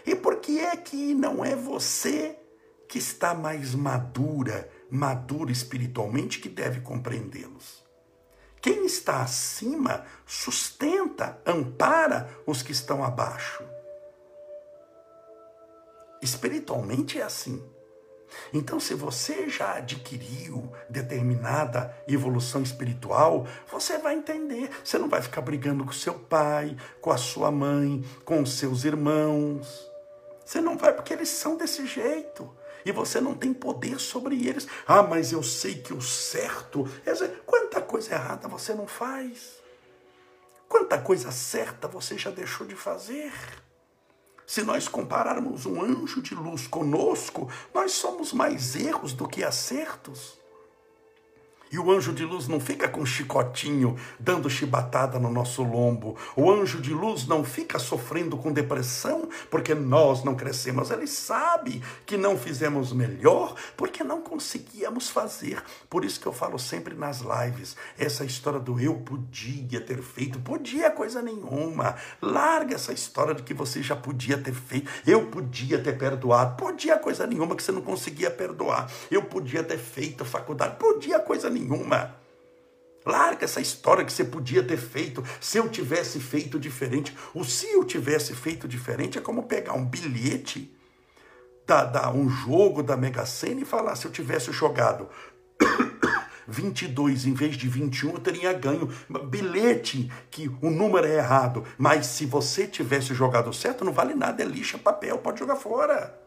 E 0.05 0.15
por 0.15 0.38
que 0.38 0.62
é 0.62 0.77
que 0.77 1.13
não 1.13 1.43
é 1.43 1.53
você 1.53 2.39
que 2.88 2.97
está 2.97 3.33
mais 3.33 3.75
madura? 3.75 4.69
Maduro 4.89 5.51
espiritualmente 5.51 6.39
que 6.39 6.50
deve 6.50 6.82
compreendê-los. 6.82 7.84
Quem 8.62 8.86
está 8.86 9.22
acima 9.22 10.06
sustenta, 10.25 11.39
ampara 11.46 12.30
os 12.48 12.63
que 12.63 12.72
estão 12.72 13.04
abaixo. 13.04 13.63
Espiritualmente 16.22 17.20
é 17.20 17.24
assim. 17.24 17.63
Então, 18.51 18.80
se 18.80 18.96
você 18.96 19.48
já 19.50 19.75
adquiriu 19.75 20.72
determinada 20.89 21.96
evolução 22.08 22.63
espiritual, 22.63 23.46
você 23.72 24.00
vai 24.00 24.15
entender. 24.15 24.70
Você 24.84 24.98
não 24.98 25.08
vai 25.08 25.22
ficar 25.22 25.42
brigando 25.42 25.86
com 25.86 25.92
seu 25.92 26.15
pai, 26.15 26.75
com 27.00 27.12
a 27.12 27.18
sua 27.18 27.51
mãe, 27.51 28.04
com 28.24 28.42
os 28.42 28.54
seus 28.54 28.84
irmãos. 28.84 29.88
Você 30.44 30.60
não 30.60 30.77
vai 30.77 30.92
porque 30.94 31.13
eles 31.13 31.30
são 31.30 31.56
desse 31.56 31.86
jeito 31.86 32.51
e 32.86 32.92
você 32.92 33.20
não 33.20 33.34
tem 33.34 33.54
poder 33.54 34.00
sobre 34.00 34.48
eles. 34.48 34.68
Ah, 34.88 35.01
mas 35.01 35.32
eu 35.32 35.42
sei 35.42 35.75
que 35.75 35.94
o 35.94 36.01
certo. 36.01 36.88
Quanta 37.46 37.82
coisa 37.82 38.13
errada 38.13 38.48
você 38.48 38.74
não 38.74 38.88
faz? 38.88 39.56
Quanta 40.70 41.00
coisa 41.00 41.32
certa 41.32 41.88
você 41.88 42.18
já 42.18 42.30
deixou 42.30 42.65
de 42.68 42.75
fazer? 42.75 43.34
Se 44.46 44.62
nós 44.62 44.88
compararmos 44.88 45.65
um 45.65 45.82
anjo 45.82 46.22
de 46.22 46.36
luz 46.36 46.68
conosco, 46.68 47.51
nós 47.74 47.94
somos 47.94 48.32
mais 48.32 48.75
erros 48.75 49.12
do 49.12 49.27
que 49.27 49.44
acertos. 49.44 50.38
E 51.75 51.77
o 51.77 51.91
anjo 51.91 52.13
de 52.13 52.24
luz 52.24 52.48
não 52.48 52.58
fica 52.58 52.88
com 52.88 53.05
chicotinho 53.05 53.98
dando 54.17 54.50
chibatada 54.50 55.20
no 55.20 55.29
nosso 55.29 55.62
lombo. 55.62 56.15
O 56.34 56.50
anjo 56.50 56.79
de 56.79 56.94
luz 56.94 57.27
não 57.27 57.44
fica 57.44 57.77
sofrendo 57.77 58.38
com 58.38 58.53
depressão 58.53 59.27
porque 59.51 59.75
nós 59.75 60.24
não 60.24 60.36
crescemos. 60.36 60.89
Ele 60.89 61.05
sabe 61.05 61.84
que 62.05 62.15
não 62.15 62.38
fizemos 62.38 62.94
melhor 62.94 63.55
porque 63.75 64.05
não 64.05 64.22
conseguíamos 64.22 65.10
fazer. 65.10 65.62
Por 65.89 66.05
isso 66.05 66.17
que 66.17 66.25
eu 66.25 66.32
falo 66.32 66.58
sempre 66.58 66.96
nas 66.96 67.20
lives, 67.20 67.75
essa 68.00 68.24
história 68.24 68.62
do 68.62 68.79
eu 68.79 68.96
podia 68.96 69.82
ter 69.82 70.01
feito, 70.01 70.39
podia 70.39 70.89
coisa 70.89 71.22
nenhuma. 71.22 71.98
Larga 72.22 72.75
essa 72.75 72.94
história 72.94 73.36
de 73.36 73.44
que 73.44 73.53
você 73.53 73.84
já 73.84 73.98
podia 73.98 74.38
ter 74.38 74.53
feito. 74.53 74.89
Eu 75.05 75.25
podia 75.25 75.77
ter 75.77 75.98
perdoado, 75.98 76.55
podia 76.55 76.98
coisa 76.98 77.27
nenhuma 77.27 77.53
que 77.53 77.63
você 77.63 77.74
não 77.74 77.82
conseguia 77.82 78.32
perdoar. 78.32 78.89
Eu 79.12 79.24
podia 79.24 79.62
ter 79.62 79.77
feito 79.77 80.24
faculdade, 80.24 80.77
podia 80.77 81.20
coisa 81.20 81.50
nenhuma. 81.50 81.64
Larga 83.05 83.45
essa 83.45 83.62
história 83.62 84.03
que 84.03 84.12
você 84.12 84.24
podia 84.24 84.63
ter 84.63 84.77
feito. 84.77 85.24
Se 85.39 85.57
eu 85.57 85.69
tivesse 85.69 86.19
feito 86.19 86.60
diferente. 86.60 87.15
O 87.34 87.43
se 87.43 87.72
eu 87.72 87.84
tivesse 87.84 88.34
feito 88.34 88.67
diferente 88.67 89.17
é 89.17 89.22
como 89.22 89.43
pegar 89.43 89.74
um 89.74 89.86
bilhete, 89.86 90.75
da, 91.65 91.84
da, 91.84 92.12
um 92.12 92.29
jogo 92.29 92.84
da 92.84 92.95
Mega 92.95 93.25
Sena 93.25 93.62
e 93.62 93.65
falar: 93.65 93.95
se 93.95 94.05
eu 94.05 94.12
tivesse 94.12 94.51
jogado 94.51 95.10
22 96.48 97.25
em 97.25 97.34
vez 97.34 97.57
de 97.57 97.67
21, 97.67 98.13
eu 98.13 98.19
teria 98.19 98.53
ganho. 98.53 98.88
Bilhete 99.27 100.12
que 100.29 100.48
o 100.62 100.69
número 100.69 101.07
é 101.07 101.17
errado. 101.17 101.65
Mas 101.77 102.05
se 102.07 102.25
você 102.25 102.67
tivesse 102.67 103.13
jogado 103.13 103.51
certo, 103.53 103.84
não 103.84 103.93
vale 103.93 104.13
nada. 104.13 104.43
É 104.43 104.45
lixo, 104.45 104.75
é 104.77 104.79
papel, 104.79 105.17
pode 105.17 105.39
jogar 105.39 105.55
fora. 105.55 106.19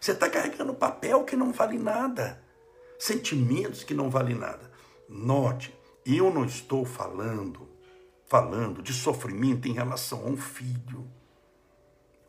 Você 0.00 0.12
está 0.12 0.28
carregando 0.28 0.74
papel 0.74 1.24
que 1.24 1.34
não 1.34 1.52
vale 1.52 1.78
nada. 1.78 2.40
Sentimentos 2.98 3.84
que 3.84 3.94
não 3.94 4.10
valem 4.10 4.34
nada. 4.34 4.68
Note, 5.08 5.72
eu 6.04 6.34
não 6.34 6.44
estou 6.44 6.84
falando, 6.84 7.68
falando 8.26 8.82
de 8.82 8.92
sofrimento 8.92 9.68
em 9.68 9.72
relação 9.72 10.22
a 10.26 10.30
um 10.30 10.36
filho. 10.36 11.08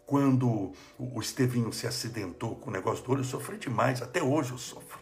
Quando 0.06 0.72
o 1.00 1.20
Estevinho 1.20 1.74
se 1.74 1.88
acidentou 1.88 2.56
com 2.56 2.70
o 2.70 2.74
negócio 2.74 3.04
do 3.04 3.12
olho, 3.12 3.22
eu 3.22 3.26
sofri 3.26 3.58
demais, 3.58 4.02
até 4.04 4.22
hoje 4.22 4.52
eu 4.52 4.60
sofro. 4.60 5.00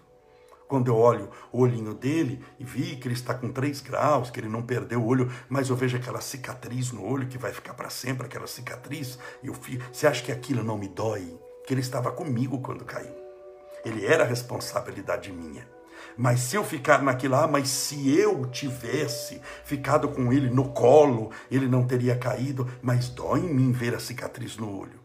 Quando 0.70 0.88
eu 0.88 0.96
olho 0.96 1.30
o 1.52 1.60
olhinho 1.60 1.94
dele 1.94 2.44
e 2.58 2.64
vi 2.64 2.96
que 2.96 3.08
ele 3.08 3.14
está 3.14 3.34
com 3.34 3.52
3 3.52 3.82
graus, 3.82 4.30
que 4.30 4.40
ele 4.40 4.50
não 4.50 4.64
perdeu 4.64 5.02
o 5.02 5.06
olho, 5.06 5.30
mas 5.50 5.70
eu 5.70 5.76
vejo 5.76 5.98
aquela 5.98 6.22
cicatriz 6.22 6.94
no 6.94 7.06
olho 7.06 7.28
que 7.28 7.38
vai 7.38 7.52
ficar 7.52 7.74
para 7.74 7.90
sempre, 7.90 8.26
aquela 8.26 8.48
cicatriz, 8.48 9.20
e 9.44 9.48
eu 9.48 9.54
fico, 9.54 9.84
você 9.94 10.08
acha 10.08 10.24
que 10.24 10.32
aquilo 10.32 10.64
não 10.64 10.78
me 10.78 10.88
dói? 10.88 11.38
Que 11.66 11.74
ele 11.74 11.82
estava 11.82 12.12
comigo 12.12 12.62
quando 12.62 12.86
caiu. 12.86 13.27
Ele 13.88 14.06
era 14.06 14.24
responsabilidade 14.24 15.32
minha. 15.32 15.68
Mas 16.18 16.40
se 16.42 16.56
eu 16.56 16.64
ficar 16.64 17.04
naquilo, 17.04 17.36
ah, 17.36 17.48
mas 17.48 17.70
se 17.70 18.10
eu 18.18 18.46
tivesse 18.48 19.40
ficado 19.64 20.10
com 20.10 20.34
ele 20.34 20.50
no 20.50 20.70
colo, 20.70 21.32
ele 21.50 21.68
não 21.68 21.86
teria 21.86 22.16
caído, 22.16 22.68
mas 22.82 23.08
dói 23.08 23.42
em 23.42 23.54
mim 23.54 23.72
ver 23.72 23.94
a 23.94 24.00
cicatriz 24.00 24.58
no 24.58 24.80
olho. 24.80 25.00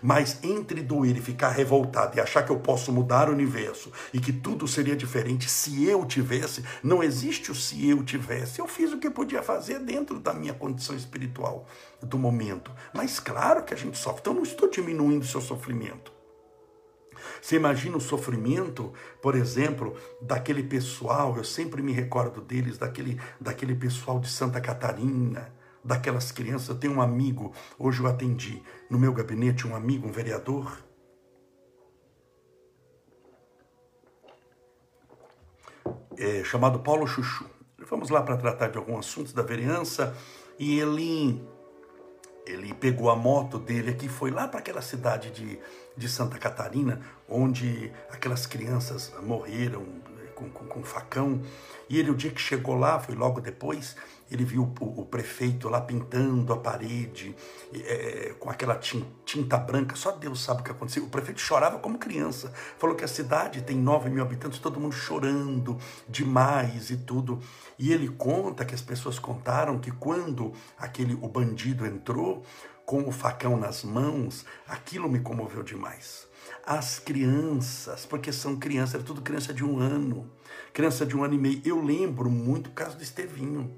Mas 0.00 0.38
entre 0.42 0.80
doer 0.80 1.16
e 1.16 1.20
ficar 1.20 1.50
revoltado 1.50 2.16
e 2.16 2.20
achar 2.20 2.44
que 2.44 2.52
eu 2.52 2.60
posso 2.60 2.92
mudar 2.92 3.28
o 3.28 3.32
universo 3.32 3.90
e 4.14 4.20
que 4.20 4.32
tudo 4.32 4.68
seria 4.68 4.94
diferente 4.94 5.50
se 5.50 5.84
eu 5.84 6.04
tivesse, 6.04 6.64
não 6.82 7.02
existe 7.02 7.50
o 7.50 7.54
se 7.54 7.88
eu 7.88 8.04
tivesse. 8.04 8.60
Eu 8.60 8.68
fiz 8.68 8.92
o 8.92 8.98
que 8.98 9.10
podia 9.10 9.42
fazer 9.42 9.80
dentro 9.80 10.20
da 10.20 10.32
minha 10.32 10.54
condição 10.54 10.94
espiritual 10.94 11.66
do 12.00 12.18
momento. 12.18 12.70
Mas 12.94 13.18
claro 13.18 13.64
que 13.64 13.74
a 13.74 13.76
gente 13.76 13.98
sofre, 13.98 14.20
então 14.20 14.32
eu 14.32 14.36
não 14.36 14.44
estou 14.44 14.70
diminuindo 14.70 15.22
o 15.22 15.26
seu 15.26 15.40
sofrimento. 15.40 16.21
Você 17.42 17.56
imagina 17.56 17.96
o 17.96 18.00
sofrimento, 18.00 18.92
por 19.20 19.34
exemplo, 19.34 19.96
daquele 20.20 20.62
pessoal, 20.62 21.36
eu 21.36 21.42
sempre 21.42 21.82
me 21.82 21.90
recordo 21.90 22.40
deles, 22.40 22.78
daquele, 22.78 23.20
daquele 23.40 23.74
pessoal 23.74 24.20
de 24.20 24.28
Santa 24.28 24.60
Catarina, 24.60 25.52
daquelas 25.82 26.30
crianças. 26.30 26.68
Eu 26.68 26.78
tenho 26.78 26.92
um 26.92 27.02
amigo, 27.02 27.52
hoje 27.76 27.98
eu 27.98 28.06
atendi 28.06 28.62
no 28.88 28.96
meu 28.96 29.12
gabinete, 29.12 29.66
um 29.66 29.74
amigo, 29.74 30.06
um 30.06 30.12
vereador. 30.12 30.78
É, 36.16 36.44
chamado 36.44 36.78
Paulo 36.78 37.08
Chuchu. 37.08 37.44
Vamos 37.90 38.08
lá 38.08 38.22
para 38.22 38.36
tratar 38.36 38.68
de 38.68 38.78
alguns 38.78 39.00
assuntos 39.00 39.32
da 39.32 39.42
vereança 39.42 40.16
e 40.60 40.78
ele 40.78 41.44
ele 42.46 42.74
pegou 42.74 43.08
a 43.08 43.16
moto 43.16 43.58
dele 43.58 43.90
aqui, 43.90 44.08
foi 44.08 44.30
lá 44.30 44.48
para 44.48 44.58
aquela 44.58 44.82
cidade 44.82 45.30
de, 45.30 45.58
de 45.96 46.08
Santa 46.08 46.38
Catarina, 46.38 47.00
onde 47.28 47.92
aquelas 48.10 48.46
crianças 48.46 49.12
morreram 49.22 49.86
com, 50.34 50.50
com, 50.50 50.66
com 50.66 50.82
facão. 50.82 51.40
E 51.88 51.98
ele, 51.98 52.10
o 52.10 52.14
dia 52.14 52.30
que 52.30 52.40
chegou 52.40 52.74
lá, 52.74 52.98
foi 52.98 53.14
logo 53.14 53.40
depois, 53.40 53.96
ele 54.30 54.44
viu 54.44 54.72
o, 54.80 55.00
o 55.00 55.04
prefeito 55.04 55.68
lá 55.68 55.80
pintando 55.80 56.52
a 56.52 56.56
parede 56.56 57.36
é, 57.74 58.34
com 58.38 58.48
aquela 58.48 58.76
tinta 58.76 59.58
branca. 59.58 59.94
Só 59.94 60.12
Deus 60.12 60.42
sabe 60.42 60.62
o 60.62 60.64
que 60.64 60.70
aconteceu. 60.70 61.04
O 61.04 61.10
prefeito 61.10 61.40
chorava 61.40 61.78
como 61.78 61.98
criança. 61.98 62.50
Falou 62.78 62.96
que 62.96 63.04
a 63.04 63.08
cidade 63.08 63.62
tem 63.62 63.76
9 63.76 64.08
mil 64.08 64.22
habitantes, 64.22 64.58
todo 64.58 64.80
mundo 64.80 64.94
chorando 64.94 65.76
demais 66.08 66.90
e 66.90 66.96
tudo. 66.96 67.40
E 67.78 67.92
ele 67.92 68.08
conta 68.08 68.64
que 68.64 68.74
as 68.74 68.80
pessoas 68.80 69.18
contaram 69.18 69.78
que 69.78 69.90
quando 69.90 70.52
aquele 70.78 71.14
o 71.14 71.28
bandido 71.28 71.84
entrou 71.84 72.42
com 72.92 73.08
o 73.08 73.10
facão 73.10 73.56
nas 73.56 73.82
mãos, 73.82 74.44
aquilo 74.68 75.08
me 75.08 75.18
comoveu 75.18 75.62
demais. 75.62 76.28
As 76.62 76.98
crianças, 76.98 78.04
porque 78.04 78.30
são 78.30 78.56
crianças, 78.56 78.96
era 78.96 79.02
tudo 79.02 79.22
criança 79.22 79.54
de 79.54 79.64
um 79.64 79.78
ano, 79.78 80.30
criança 80.74 81.06
de 81.06 81.16
um 81.16 81.24
ano 81.24 81.32
e 81.32 81.38
meio. 81.38 81.62
Eu 81.64 81.82
lembro 81.82 82.28
muito 82.28 82.66
o 82.66 82.72
caso 82.72 82.98
do 82.98 83.02
Estevinho 83.02 83.74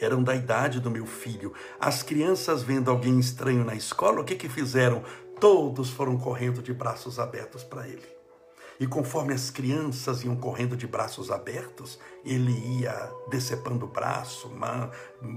eram 0.00 0.20
da 0.20 0.34
idade 0.34 0.80
do 0.80 0.90
meu 0.90 1.06
filho. 1.06 1.52
As 1.78 2.02
crianças 2.02 2.64
vendo 2.64 2.90
alguém 2.90 3.20
estranho 3.20 3.64
na 3.64 3.76
escola, 3.76 4.20
o 4.20 4.24
que 4.24 4.34
que 4.34 4.48
fizeram? 4.48 5.04
Todos 5.38 5.88
foram 5.88 6.18
correndo 6.18 6.60
de 6.60 6.74
braços 6.74 7.20
abertos 7.20 7.62
para 7.62 7.86
ele. 7.86 8.17
E 8.80 8.86
conforme 8.86 9.34
as 9.34 9.50
crianças 9.50 10.22
iam 10.22 10.36
correndo 10.36 10.76
de 10.76 10.86
braços 10.86 11.30
abertos, 11.30 11.98
ele 12.24 12.52
ia 12.80 13.12
decepando 13.28 13.86
o 13.86 13.88
braço, 13.88 14.50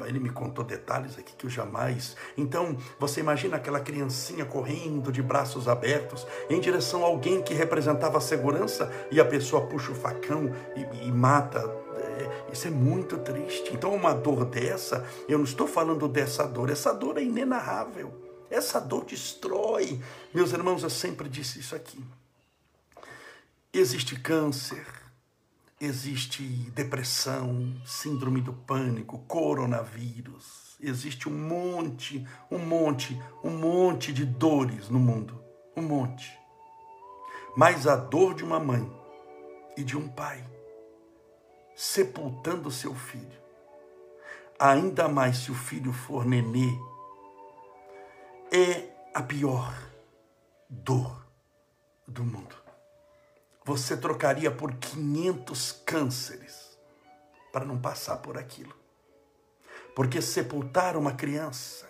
ele 0.06 0.20
me 0.20 0.30
contou 0.30 0.64
detalhes 0.64 1.18
aqui 1.18 1.34
que 1.36 1.46
eu 1.46 1.50
jamais. 1.50 2.16
Então, 2.38 2.78
você 3.00 3.20
imagina 3.20 3.58
aquela 3.58 3.80
criancinha 3.80 4.46
correndo 4.46 5.12
de 5.12 5.24
braços 5.24 5.68
abertos 5.68 6.28
em 6.50 6.60
direção 6.60 7.04
a 7.04 7.08
alguém 7.08 7.42
que 7.42 7.54
representava 7.54 8.20
a 8.20 8.22
segurança 8.22 8.92
e 9.10 9.20
a 9.20 9.26
pessoa 9.26 9.66
puxa 9.66 9.92
o 9.92 9.96
facão 9.96 10.52
e, 10.76 11.08
e 11.08 11.12
mata 11.12 11.82
isso 12.52 12.68
é 12.68 12.72
muito 12.72 13.18
triste. 13.18 13.74
Então, 13.74 13.94
uma 13.96 14.14
dor 14.14 14.46
dessa, 14.46 15.06
eu 15.28 15.38
não 15.38 15.46
estou 15.46 15.68
falando 15.68 16.08
dessa 16.08 16.46
dor, 16.46 16.70
essa 16.70 16.94
dor 16.94 17.18
é 17.18 17.24
inenarrável. 17.24 18.14
Essa 18.50 18.80
dor 18.80 19.06
destrói. 19.06 20.00
Meus 20.34 20.52
irmãos, 20.52 20.84
eu 20.84 20.90
sempre 20.90 21.30
disse 21.30 21.60
isso 21.60 21.74
aqui. 21.74 22.04
Existe 23.74 24.20
câncer, 24.20 24.86
existe 25.80 26.44
depressão, 26.72 27.74
síndrome 27.86 28.42
do 28.42 28.52
pânico, 28.52 29.20
coronavírus. 29.20 30.76
Existe 30.82 31.30
um 31.30 31.32
monte, 31.32 32.28
um 32.52 32.60
monte, 32.60 33.18
um 33.42 33.52
monte 33.52 34.12
de 34.12 34.26
dores 34.26 34.90
no 34.90 35.00
mundo. 35.00 35.42
Um 35.74 35.84
monte. 35.84 36.38
Mas 37.56 37.88
a 37.88 37.96
dor 37.96 38.34
de 38.34 38.44
uma 38.44 38.60
mãe 38.60 38.92
e 39.78 39.86
de 39.86 39.98
um 39.98 40.10
pai 40.10 40.44
sepultando 41.74 42.70
seu 42.70 42.94
filho. 42.94 43.40
Ainda 44.60 45.08
mais 45.08 45.38
se 45.38 45.50
o 45.50 45.56
filho 45.56 45.94
for 45.94 46.26
nenê, 46.26 46.78
é 48.52 48.90
a 49.14 49.24
pior 49.24 49.74
dor 50.70 51.26
do 52.06 52.26
mundo. 52.26 52.61
Você 53.64 53.96
trocaria 53.96 54.50
por 54.50 54.74
500 54.76 55.72
cânceres 55.86 56.78
para 57.52 57.66
não 57.66 57.80
passar 57.80 58.18
por 58.18 58.38
aquilo. 58.38 58.76
Porque 59.96 60.22
sepultar 60.22 60.96
uma 60.96 61.14
criança 61.14 61.90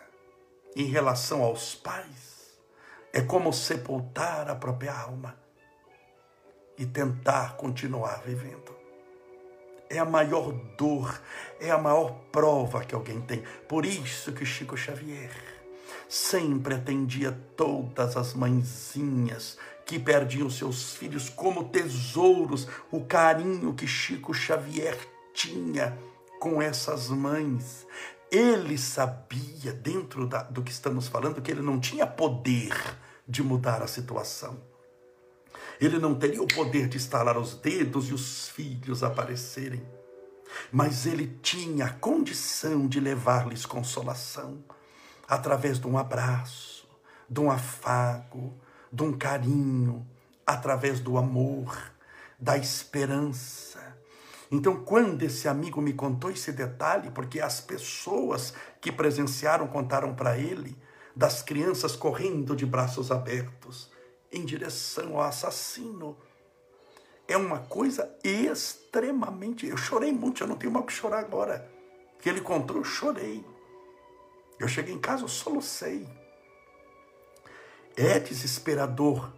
em 0.76 0.86
relação 0.86 1.44
aos 1.44 1.76
pais 1.76 2.58
é 3.14 3.22
como 3.22 3.54
sepultar 3.54 4.50
a 4.50 4.56
própria 4.56 4.94
alma 4.94 5.38
e 6.78 6.86
tentar 6.86 7.56
continuar 7.58 8.22
vivendo 8.24 8.82
é 9.92 10.00
a 10.00 10.06
maior 10.06 10.54
dor, 10.78 11.22
é 11.60 11.70
a 11.70 11.78
maior 11.78 12.12
prova 12.32 12.84
que 12.84 12.96
alguém 12.96 13.20
tem. 13.22 13.44
Por 13.68 13.86
isso 13.86 14.32
que 14.32 14.46
Chico 14.46 14.78
Xavier 14.78 15.32
sempre 16.08 16.76
atendia 16.76 17.38
todas 17.58 18.16
as 18.16 18.34
mãezinhas 18.34 19.58
que 19.92 20.00
perdiam 20.00 20.50
seus 20.50 20.94
filhos 20.94 21.28
como 21.28 21.68
tesouros, 21.68 22.66
o 22.90 23.04
carinho 23.04 23.74
que 23.74 23.86
Chico 23.86 24.34
Xavier 24.34 24.98
tinha 25.34 25.98
com 26.40 26.62
essas 26.62 27.10
mães. 27.10 27.86
Ele 28.32 28.78
sabia, 28.78 29.74
dentro 29.74 30.26
da, 30.26 30.44
do 30.44 30.64
que 30.64 30.72
estamos 30.72 31.10
falando, 31.10 31.42
que 31.42 31.52
ele 31.52 31.62
não 31.62 31.78
tinha 31.78 32.08
poder 32.08 32.74
de 33.28 33.44
mudar 33.44 33.82
a 33.82 33.88
situação 33.88 34.58
ele 35.80 35.98
não 35.98 36.14
teria 36.14 36.42
o 36.42 36.48
poder 36.48 36.88
de 36.88 36.98
estalar 36.98 37.40
os 37.40 37.56
dedos 37.56 38.08
e 38.08 38.14
os 38.14 38.48
filhos 38.50 39.02
aparecerem. 39.02 39.84
Mas 40.72 41.08
ele 41.08 41.40
tinha 41.42 41.86
a 41.86 41.90
condição 41.90 42.88
de 42.88 43.00
levar-lhes 43.00 43.66
consolação 43.66 44.64
através 45.28 45.80
de 45.80 45.88
um 45.88 45.98
abraço, 45.98 46.88
de 47.28 47.40
um 47.40 47.50
afago, 47.50 48.54
de 48.92 49.04
um 49.04 49.14
carinho, 49.14 50.06
através 50.46 51.00
do 51.00 51.18
amor, 51.18 51.92
da 52.40 52.58
esperança. 52.58 53.80
Então, 54.52 54.84
quando 54.84 55.24
esse 55.24 55.48
amigo 55.48 55.82
me 55.82 55.94
contou 55.94 56.30
esse 56.30 56.52
detalhe, 56.52 57.10
porque 57.10 57.40
as 57.40 57.62
pessoas 57.62 58.54
que 58.82 58.92
presenciaram 58.92 59.68
contaram 59.68 60.14
para 60.14 60.38
ele 60.38 60.76
das 61.16 61.42
crianças 61.42 61.96
correndo 61.96 62.56
de 62.56 62.66
braços 62.66 63.12
abertos, 63.12 63.90
em 64.32 64.46
direção 64.46 65.16
ao 65.16 65.22
assassino. 65.24 66.18
é 67.28 67.38
uma 67.38 67.60
coisa 67.60 68.14
extremamente. 68.24 69.66
Eu 69.66 69.78
chorei 69.78 70.12
muito, 70.12 70.44
eu 70.44 70.48
não 70.48 70.58
tenho 70.58 70.72
mal 70.72 70.84
que 70.84 70.92
chorar 70.92 71.20
agora. 71.20 71.70
Que 72.20 72.28
ele 72.28 72.42
contou, 72.42 72.78
eu 72.78 72.84
chorei. 72.84 73.46
Eu 74.60 74.68
cheguei 74.68 74.94
em 74.94 75.00
casa, 75.00 75.24
eu 75.24 75.30
solucei. 75.30 76.08
É 77.96 78.20
desesperador, 78.20 79.32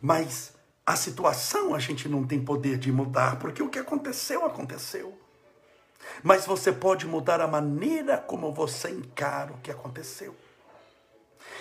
mas 0.00 0.52
a 0.84 0.96
situação 0.96 1.74
a 1.74 1.78
gente 1.78 2.08
não 2.08 2.26
tem 2.26 2.44
poder 2.44 2.78
de 2.78 2.90
mudar, 2.90 3.38
porque 3.38 3.62
o 3.62 3.68
que 3.68 3.78
aconteceu, 3.78 4.44
aconteceu. 4.44 5.16
Mas 6.22 6.46
você 6.46 6.72
pode 6.72 7.06
mudar 7.06 7.40
a 7.40 7.46
maneira 7.46 8.18
como 8.18 8.52
você 8.52 8.90
encara 8.90 9.52
o 9.52 9.60
que 9.60 9.70
aconteceu. 9.70 10.34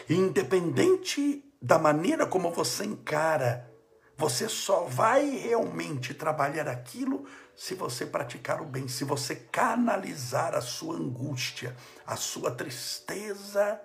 Independente 0.09 1.43
da 1.61 1.77
maneira 1.77 2.25
como 2.25 2.51
você 2.51 2.85
encara, 2.85 3.69
você 4.17 4.49
só 4.49 4.83
vai 4.83 5.29
realmente 5.29 6.13
trabalhar 6.13 6.67
aquilo 6.67 7.25
se 7.55 7.75
você 7.75 8.05
praticar 8.05 8.61
o 8.61 8.65
bem, 8.65 8.87
se 8.87 9.03
você 9.03 9.35
canalizar 9.35 10.55
a 10.55 10.61
sua 10.61 10.95
angústia, 10.95 11.75
a 12.05 12.15
sua 12.15 12.51
tristeza, 12.51 13.79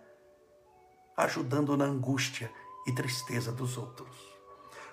ajudando 1.17 1.77
na 1.77 1.85
angústia 1.85 2.51
e 2.87 2.93
tristeza 2.93 3.53
dos 3.53 3.77
outros. 3.77 4.35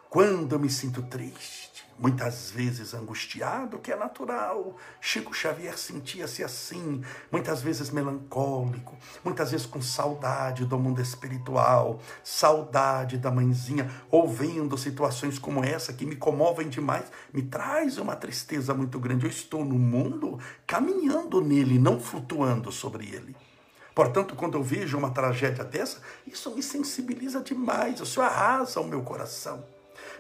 Quando 0.10 0.54
eu 0.54 0.60
me 0.60 0.70
sinto 0.70 1.02
triste, 1.04 1.86
muitas 1.98 2.52
vezes 2.52 2.94
angustiado, 2.94 3.80
que 3.80 3.94
é 3.94 3.96
natural, 3.96 4.76
Chico 5.00 5.34
Xavier 5.34 5.78
sentia-se 5.78 6.44
assim, 6.44 7.02
muitas 7.32 7.62
vezes 7.62 7.90
melancólico, 7.90 8.98
muitas 9.24 9.52
vezes 9.52 9.66
com 9.66 9.82
saudade 9.82 10.66
do 10.66 10.78
mundo 10.78 11.02
espiritual, 11.02 12.02
saudade 12.24 13.18
da 13.18 13.32
mãezinha, 13.32 13.90
ouvindo 14.10 14.78
situações 14.78 15.40
como 15.40 15.64
essa 15.64 15.94
que 15.94 16.06
me 16.06 16.18
comovem 16.18 16.68
demais, 16.68 17.06
me 17.32 17.44
traz 17.44 17.98
uma 17.98 18.16
tristeza 18.16 18.74
muito 18.74 19.00
grande. 19.00 19.26
Eu 19.26 19.32
estou 19.32 19.64
no 19.64 19.80
mundo 19.80 20.40
caminhando 20.68 21.40
nele, 21.40 21.80
não 21.80 22.02
flutuando 22.02 22.70
sobre 22.70 23.06
ele. 23.06 23.34
Portanto, 23.94 24.36
quando 24.36 24.58
eu 24.58 24.64
vejo 24.64 24.98
uma 24.98 25.12
tragédia 25.12 25.64
dessa, 25.64 26.00
isso 26.26 26.54
me 26.56 26.64
sensibiliza 26.64 27.42
demais, 27.42 28.00
isso 28.00 28.22
arrasa 28.22 28.80
o 28.80 28.88
meu 28.88 29.02
coração 29.02 29.64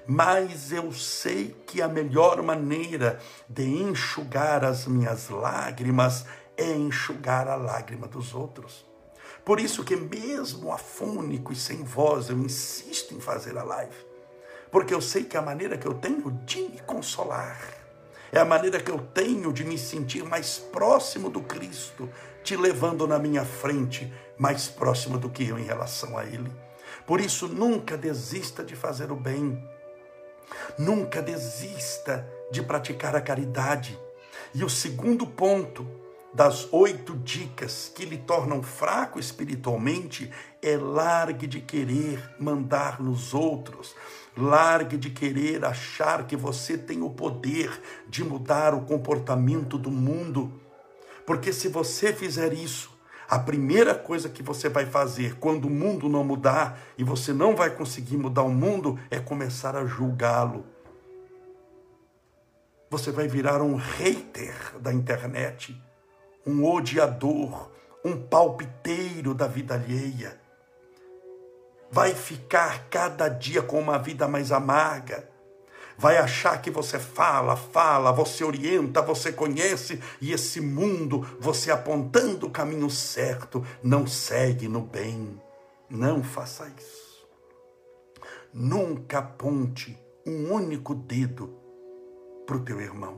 mas 0.07 0.71
eu 0.71 0.91
sei 0.91 1.55
que 1.65 1.81
a 1.81 1.87
melhor 1.87 2.41
maneira 2.41 3.19
de 3.47 3.63
enxugar 3.63 4.63
as 4.63 4.85
minhas 4.85 5.29
lágrimas 5.29 6.25
é 6.57 6.73
enxugar 6.73 7.47
a 7.47 7.55
lágrima 7.55 8.07
dos 8.07 8.33
outros. 8.33 8.85
Por 9.43 9.59
isso 9.59 9.83
que 9.83 9.95
mesmo 9.95 10.71
afônico 10.71 11.51
e 11.51 11.55
sem 11.55 11.83
voz, 11.83 12.29
eu 12.29 12.37
insisto 12.37 13.13
em 13.13 13.19
fazer 13.19 13.57
a 13.57 13.63
live. 13.63 13.95
Porque 14.71 14.93
eu 14.93 15.01
sei 15.01 15.23
que 15.23 15.35
a 15.35 15.41
maneira 15.41 15.77
que 15.77 15.87
eu 15.87 15.95
tenho 15.95 16.31
de 16.45 16.61
me 16.61 16.79
consolar, 16.81 17.59
é 18.31 18.39
a 18.39 18.45
maneira 18.45 18.79
que 18.79 18.89
eu 18.89 18.99
tenho 19.13 19.51
de 19.51 19.63
me 19.65 19.77
sentir 19.77 20.23
mais 20.23 20.57
próximo 20.57 21.29
do 21.29 21.41
Cristo, 21.41 22.09
te 22.43 22.55
levando 22.55 23.07
na 23.07 23.19
minha 23.19 23.45
frente, 23.45 24.11
mais 24.37 24.67
próximo 24.67 25.17
do 25.17 25.29
que 25.29 25.47
eu 25.47 25.59
em 25.59 25.63
relação 25.63 26.17
a 26.17 26.25
Ele. 26.25 26.51
Por 27.05 27.19
isso, 27.19 27.47
nunca 27.47 27.97
desista 27.97 28.63
de 28.63 28.75
fazer 28.75 29.11
o 29.11 29.15
bem. 29.15 29.61
Nunca 30.77 31.21
desista 31.21 32.27
de 32.51 32.61
praticar 32.61 33.15
a 33.15 33.21
caridade. 33.21 33.97
E 34.53 34.63
o 34.63 34.69
segundo 34.69 35.25
ponto 35.25 35.87
das 36.33 36.71
oito 36.71 37.15
dicas 37.17 37.91
que 37.93 38.05
lhe 38.05 38.17
tornam 38.17 38.63
fraco 38.63 39.19
espiritualmente 39.19 40.31
é 40.61 40.77
largue 40.77 41.45
de 41.45 41.59
querer 41.59 42.35
mandar 42.39 43.01
nos 43.01 43.33
outros, 43.33 43.93
largue 44.35 44.97
de 44.97 45.09
querer 45.09 45.65
achar 45.65 46.25
que 46.25 46.37
você 46.37 46.77
tem 46.77 47.01
o 47.01 47.09
poder 47.09 47.81
de 48.07 48.23
mudar 48.23 48.73
o 48.73 48.81
comportamento 48.81 49.77
do 49.77 49.91
mundo. 49.91 50.59
Porque 51.31 51.53
se 51.53 51.69
você 51.69 52.11
fizer 52.11 52.51
isso, 52.51 52.91
a 53.29 53.39
primeira 53.39 53.95
coisa 53.95 54.27
que 54.27 54.43
você 54.43 54.67
vai 54.67 54.85
fazer 54.85 55.37
quando 55.39 55.63
o 55.63 55.69
mundo 55.69 56.09
não 56.09 56.25
mudar 56.25 56.77
e 56.97 57.05
você 57.05 57.31
não 57.31 57.55
vai 57.55 57.69
conseguir 57.69 58.17
mudar 58.17 58.43
o 58.43 58.49
mundo 58.49 58.99
é 59.09 59.17
começar 59.17 59.73
a 59.77 59.85
julgá-lo. 59.85 60.65
Você 62.89 63.13
vai 63.13 63.29
virar 63.29 63.61
um 63.61 63.75
hater 63.75 64.77
da 64.81 64.91
internet, 64.91 65.81
um 66.45 66.65
odiador, 66.65 67.71
um 68.03 68.21
palpiteiro 68.21 69.33
da 69.33 69.47
vida 69.47 69.75
alheia. 69.75 70.37
Vai 71.89 72.13
ficar 72.13 72.89
cada 72.89 73.29
dia 73.29 73.61
com 73.61 73.79
uma 73.79 73.97
vida 73.97 74.27
mais 74.27 74.51
amarga 74.51 75.30
vai 76.01 76.17
achar 76.17 76.59
que 76.59 76.71
você 76.71 76.97
fala, 76.97 77.55
fala, 77.55 78.11
você 78.11 78.43
orienta, 78.43 79.03
você 79.03 79.31
conhece 79.31 80.01
e 80.19 80.33
esse 80.33 80.59
mundo, 80.59 81.21
você 81.39 81.69
apontando 81.69 82.47
o 82.47 82.49
caminho 82.49 82.89
certo, 82.89 83.63
não 83.83 84.07
segue 84.07 84.67
no 84.67 84.81
bem. 84.81 85.39
Não 85.87 86.23
faça 86.23 86.67
isso. 86.75 87.27
Nunca 88.51 89.19
aponte 89.19 89.95
um 90.25 90.51
único 90.51 90.95
dedo 90.95 91.55
para 92.47 92.55
o 92.57 92.61
teu 92.61 92.81
irmão. 92.81 93.15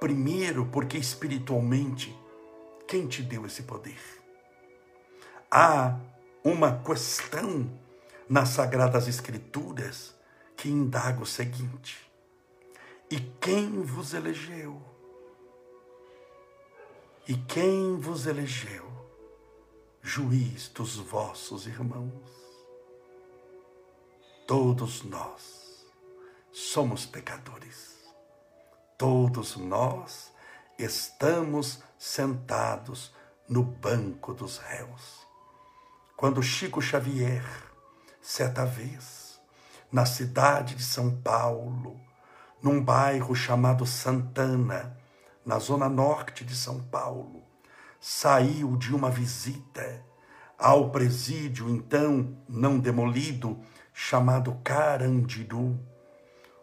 Primeiro, 0.00 0.64
porque 0.72 0.96
espiritualmente, 0.96 2.18
quem 2.88 3.06
te 3.06 3.20
deu 3.22 3.44
esse 3.44 3.64
poder? 3.64 4.00
Há 5.50 5.98
uma 6.42 6.78
questão 6.78 7.70
nas 8.26 8.48
Sagradas 8.48 9.06
Escrituras 9.08 10.13
que 10.64 10.70
indaga 10.70 11.20
o 11.20 11.26
seguinte: 11.26 12.10
E 13.10 13.20
quem 13.38 13.82
vos 13.82 14.14
elegeu? 14.14 14.80
E 17.28 17.34
quem 17.36 17.98
vos 17.98 18.24
elegeu? 18.24 18.90
Juiz 20.00 20.68
dos 20.68 20.96
vossos 20.96 21.66
irmãos. 21.66 22.30
Todos 24.46 25.02
nós 25.02 25.86
somos 26.50 27.04
pecadores. 27.04 27.98
Todos 28.96 29.56
nós 29.56 30.32
estamos 30.78 31.82
sentados 31.98 33.12
no 33.46 33.62
banco 33.62 34.32
dos 34.32 34.56
réus. 34.56 35.26
Quando 36.16 36.42
Chico 36.42 36.80
Xavier, 36.80 37.44
certa 38.22 38.64
vez, 38.64 39.23
na 39.94 40.04
cidade 40.04 40.74
de 40.74 40.82
São 40.82 41.08
Paulo, 41.08 42.00
num 42.60 42.82
bairro 42.82 43.32
chamado 43.32 43.86
Santana, 43.86 44.98
na 45.46 45.60
zona 45.60 45.88
norte 45.88 46.44
de 46.44 46.56
São 46.56 46.80
Paulo. 46.80 47.44
Saiu 48.00 48.76
de 48.76 48.92
uma 48.92 49.08
visita 49.08 50.04
ao 50.58 50.90
presídio, 50.90 51.70
então 51.70 52.36
não 52.48 52.76
demolido, 52.76 53.60
chamado 53.92 54.58
Carandiru. 54.64 55.78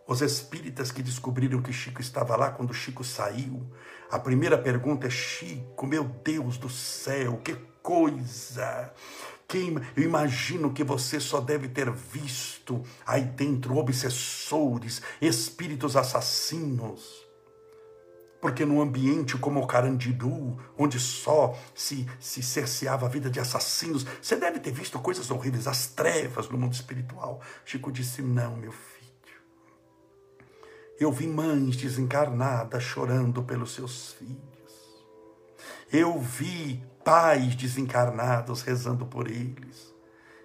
Os 0.05 0.21
espíritas 0.21 0.91
que 0.91 1.01
descobriram 1.01 1.61
que 1.61 1.71
Chico 1.71 2.01
estava 2.01 2.35
lá 2.35 2.51
quando 2.51 2.73
Chico 2.73 3.01
saiu, 3.01 3.65
a 4.11 4.19
primeira 4.19 4.57
pergunta 4.57 5.07
é: 5.07 5.09
Chico, 5.09 5.87
meu 5.87 6.03
Deus 6.03 6.57
do 6.57 6.69
céu, 6.69 7.37
que 7.37 7.55
coisa! 7.81 8.91
Eu 9.57 10.03
imagino 10.03 10.73
que 10.73 10.83
você 10.83 11.19
só 11.19 11.39
deve 11.39 11.67
ter 11.67 11.91
visto 11.91 12.81
aí 13.05 13.23
dentro 13.23 13.77
obsessores, 13.77 15.01
espíritos 15.21 15.95
assassinos. 15.95 17.21
Porque 18.41 18.65
num 18.65 18.81
ambiente 18.81 19.37
como 19.37 19.61
o 19.61 19.67
Carandiru, 19.67 20.57
onde 20.75 20.99
só 20.99 21.55
se, 21.75 22.07
se 22.19 22.41
cerceava 22.41 23.05
a 23.05 23.09
vida 23.09 23.29
de 23.29 23.39
assassinos, 23.39 24.03
você 24.19 24.35
deve 24.35 24.59
ter 24.59 24.71
visto 24.71 24.97
coisas 24.99 25.29
horríveis, 25.29 25.67
as 25.67 25.87
trevas 25.87 26.49
no 26.49 26.57
mundo 26.57 26.73
espiritual. 26.73 27.39
Chico 27.63 27.91
disse: 27.91 28.23
Não, 28.23 28.55
meu 28.55 28.71
filho. 28.71 29.01
Eu 30.99 31.11
vi 31.11 31.27
mães 31.27 31.75
desencarnadas 31.77 32.83
chorando 32.83 33.43
pelos 33.43 33.73
seus 33.73 34.13
filhos. 34.13 34.41
Eu 35.91 36.19
vi 36.19 36.83
pais 37.03 37.55
desencarnados 37.55 38.61
rezando 38.61 39.05
por 39.05 39.27
eles, 39.27 39.93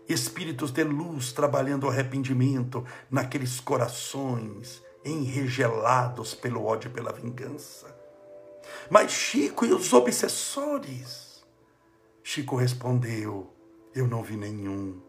espíritos 0.08 0.70
de 0.70 0.84
luz 0.84 1.32
trabalhando 1.32 1.84
o 1.84 1.90
arrependimento 1.90 2.84
naqueles 3.10 3.60
corações 3.60 4.82
enregelados 5.04 6.34
pelo 6.34 6.64
ódio 6.64 6.88
e 6.88 6.92
pela 6.92 7.12
vingança. 7.12 7.94
Mas 8.90 9.12
Chico 9.12 9.64
e 9.64 9.72
os 9.72 9.92
obsessores? 9.92 11.44
Chico 12.22 12.56
respondeu: 12.56 13.52
Eu 13.94 14.06
não 14.08 14.22
vi 14.22 14.36
nenhum, 14.36 15.00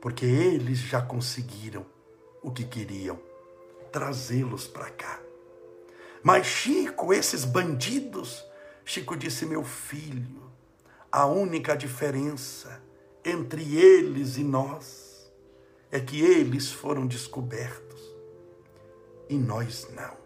porque 0.00 0.26
eles 0.26 0.78
já 0.78 1.00
conseguiram 1.00 1.86
o 2.42 2.50
que 2.50 2.64
queriam, 2.64 3.18
trazê-los 3.90 4.66
para 4.66 4.90
cá. 4.90 5.20
Mas 6.22 6.46
Chico, 6.46 7.14
esses 7.14 7.44
bandidos, 7.44 8.44
Chico 8.84 9.16
disse: 9.16 9.46
Meu 9.46 9.64
filho, 9.64 10.49
a 11.12 11.26
única 11.26 11.76
diferença 11.76 12.80
entre 13.24 13.76
eles 13.76 14.36
e 14.36 14.44
nós 14.44 15.30
é 15.90 15.98
que 15.98 16.20
eles 16.20 16.70
foram 16.70 17.06
descobertos 17.06 18.00
e 19.28 19.36
nós 19.36 19.88
não. 19.94 20.16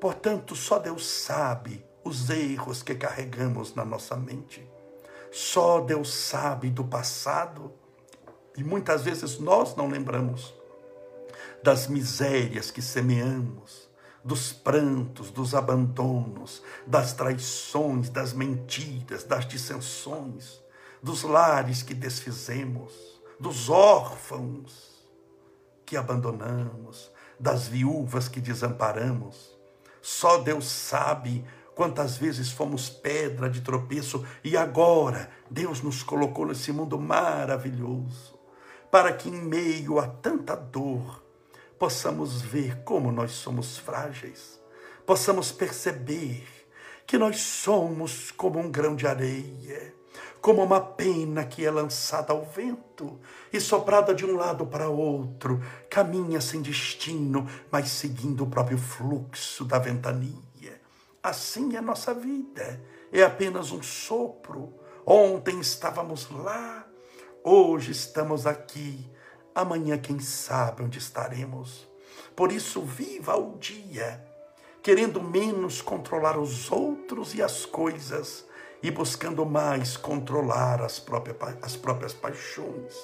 Portanto, 0.00 0.56
só 0.56 0.78
Deus 0.78 1.06
sabe 1.06 1.84
os 2.02 2.28
erros 2.30 2.82
que 2.82 2.94
carregamos 2.94 3.74
na 3.74 3.84
nossa 3.84 4.16
mente. 4.16 4.68
Só 5.30 5.80
Deus 5.80 6.12
sabe 6.12 6.70
do 6.70 6.84
passado 6.84 7.72
e 8.56 8.64
muitas 8.64 9.02
vezes 9.02 9.38
nós 9.38 9.76
não 9.76 9.88
lembramos 9.88 10.54
das 11.62 11.86
misérias 11.86 12.70
que 12.70 12.82
semeamos, 12.82 13.81
dos 14.24 14.52
prantos, 14.52 15.30
dos 15.30 15.54
abandonos, 15.54 16.62
das 16.86 17.12
traições, 17.12 18.08
das 18.08 18.32
mentiras, 18.32 19.24
das 19.24 19.46
dissensões, 19.46 20.60
dos 21.02 21.22
lares 21.22 21.82
que 21.82 21.94
desfizemos, 21.94 22.92
dos 23.38 23.68
órfãos 23.68 25.06
que 25.84 25.96
abandonamos, 25.96 27.10
das 27.38 27.66
viúvas 27.66 28.28
que 28.28 28.40
desamparamos. 28.40 29.58
Só 30.00 30.38
Deus 30.38 30.66
sabe 30.66 31.44
quantas 31.74 32.16
vezes 32.16 32.50
fomos 32.50 32.88
pedra 32.88 33.50
de 33.50 33.60
tropeço 33.60 34.24
e 34.44 34.56
agora 34.56 35.30
Deus 35.50 35.82
nos 35.82 36.02
colocou 36.02 36.46
nesse 36.46 36.70
mundo 36.72 36.98
maravilhoso 36.98 38.42
para 38.92 39.10
que 39.10 39.30
em 39.30 39.42
meio 39.42 39.98
a 39.98 40.06
tanta 40.06 40.54
dor 40.54 41.21
possamos 41.82 42.40
ver 42.40 42.84
como 42.84 43.10
nós 43.10 43.32
somos 43.32 43.76
frágeis, 43.76 44.60
possamos 45.04 45.50
perceber 45.50 46.46
que 47.04 47.18
nós 47.18 47.40
somos 47.40 48.30
como 48.30 48.60
um 48.60 48.70
grão 48.70 48.94
de 48.94 49.04
areia, 49.04 49.92
como 50.40 50.62
uma 50.62 50.80
pena 50.80 51.44
que 51.44 51.66
é 51.66 51.70
lançada 51.72 52.32
ao 52.32 52.44
vento 52.44 53.18
e 53.52 53.60
soprada 53.60 54.14
de 54.14 54.24
um 54.24 54.36
lado 54.36 54.64
para 54.64 54.88
outro, 54.88 55.60
caminha 55.90 56.40
sem 56.40 56.62
destino, 56.62 57.48
mas 57.68 57.88
seguindo 57.88 58.44
o 58.44 58.48
próprio 58.48 58.78
fluxo 58.78 59.64
da 59.64 59.80
ventania. 59.80 60.80
Assim 61.20 61.74
é 61.74 61.78
a 61.78 61.82
nossa 61.82 62.14
vida, 62.14 62.80
é 63.10 63.24
apenas 63.24 63.72
um 63.72 63.82
sopro. 63.82 64.72
Ontem 65.04 65.58
estávamos 65.58 66.30
lá, 66.30 66.86
hoje 67.42 67.90
estamos 67.90 68.46
aqui, 68.46 69.04
amanhã 69.54 69.98
quem 69.98 70.18
sabe 70.20 70.82
onde 70.82 70.98
estaremos. 70.98 71.88
Por 72.34 72.50
isso, 72.52 72.80
viva 72.82 73.36
o 73.36 73.56
dia, 73.58 74.24
querendo 74.82 75.22
menos 75.22 75.80
controlar 75.80 76.38
os 76.38 76.70
outros 76.70 77.34
e 77.34 77.42
as 77.42 77.64
coisas 77.66 78.44
e 78.82 78.90
buscando 78.90 79.46
mais 79.46 79.96
controlar 79.96 80.82
as 80.82 80.98
próprias, 80.98 81.36
as 81.62 81.76
próprias 81.76 82.12
paixões. 82.12 82.94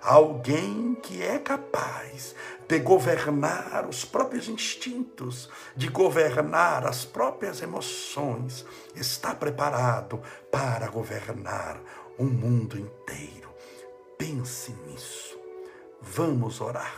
Alguém 0.00 0.94
que 1.02 1.22
é 1.22 1.38
capaz 1.38 2.34
de 2.68 2.78
governar 2.78 3.86
os 3.88 4.04
próprios 4.04 4.48
instintos, 4.48 5.50
de 5.76 5.88
governar 5.88 6.86
as 6.86 7.04
próprias 7.04 7.60
emoções, 7.60 8.64
está 8.94 9.34
preparado 9.34 10.22
para 10.50 10.88
governar 10.88 11.80
o 12.16 12.24
mundo 12.24 12.78
inteiro. 12.78 13.50
Pense 14.16 14.72
nisso. 14.86 15.37
Vamos 16.00 16.60
orar, 16.60 16.94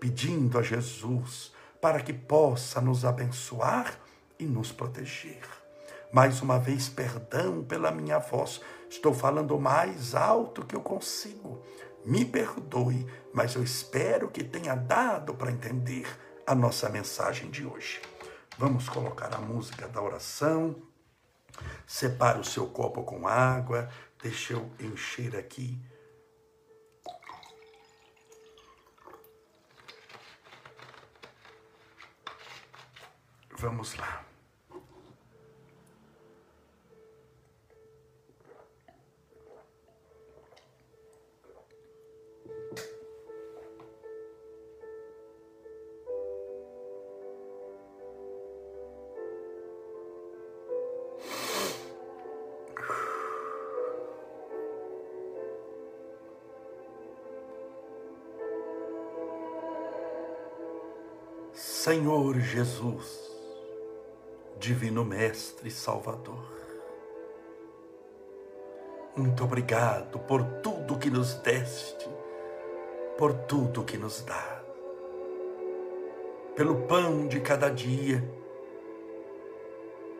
pedindo 0.00 0.58
a 0.58 0.62
Jesus 0.62 1.52
para 1.80 2.00
que 2.00 2.12
possa 2.12 2.80
nos 2.80 3.04
abençoar 3.04 3.98
e 4.38 4.44
nos 4.44 4.72
proteger. 4.72 5.42
Mais 6.12 6.40
uma 6.40 6.58
vez, 6.58 6.88
perdão 6.88 7.62
pela 7.62 7.90
minha 7.90 8.18
voz. 8.18 8.60
Estou 8.88 9.12
falando 9.12 9.58
mais 9.60 10.14
alto 10.14 10.64
que 10.64 10.74
eu 10.74 10.80
consigo. 10.80 11.62
Me 12.04 12.24
perdoe, 12.24 13.06
mas 13.34 13.54
eu 13.54 13.62
espero 13.62 14.30
que 14.30 14.42
tenha 14.42 14.74
dado 14.74 15.34
para 15.34 15.52
entender 15.52 16.06
a 16.46 16.54
nossa 16.54 16.88
mensagem 16.88 17.50
de 17.50 17.66
hoje. 17.66 18.00
Vamos 18.56 18.88
colocar 18.88 19.34
a 19.34 19.38
música 19.38 19.86
da 19.86 20.00
oração. 20.00 20.74
Separe 21.86 22.40
o 22.40 22.44
seu 22.44 22.66
copo 22.66 23.02
com 23.02 23.28
água. 23.28 23.90
Deixa 24.22 24.54
eu 24.54 24.70
encher 24.80 25.36
aqui. 25.36 25.78
Vamos 33.60 33.96
lá. 33.96 34.24
Senhor 61.54 62.38
Jesus, 62.38 63.27
Divino 64.58 65.04
Mestre 65.04 65.70
Salvador, 65.70 66.44
muito 69.16 69.44
obrigado 69.44 70.18
por 70.18 70.42
tudo 70.62 70.98
que 70.98 71.08
nos 71.08 71.34
deste, 71.34 72.08
por 73.16 73.32
tudo 73.32 73.84
que 73.84 73.96
nos 73.96 74.20
dá, 74.22 74.60
pelo 76.56 76.82
pão 76.88 77.28
de 77.28 77.38
cada 77.38 77.70
dia, 77.70 78.28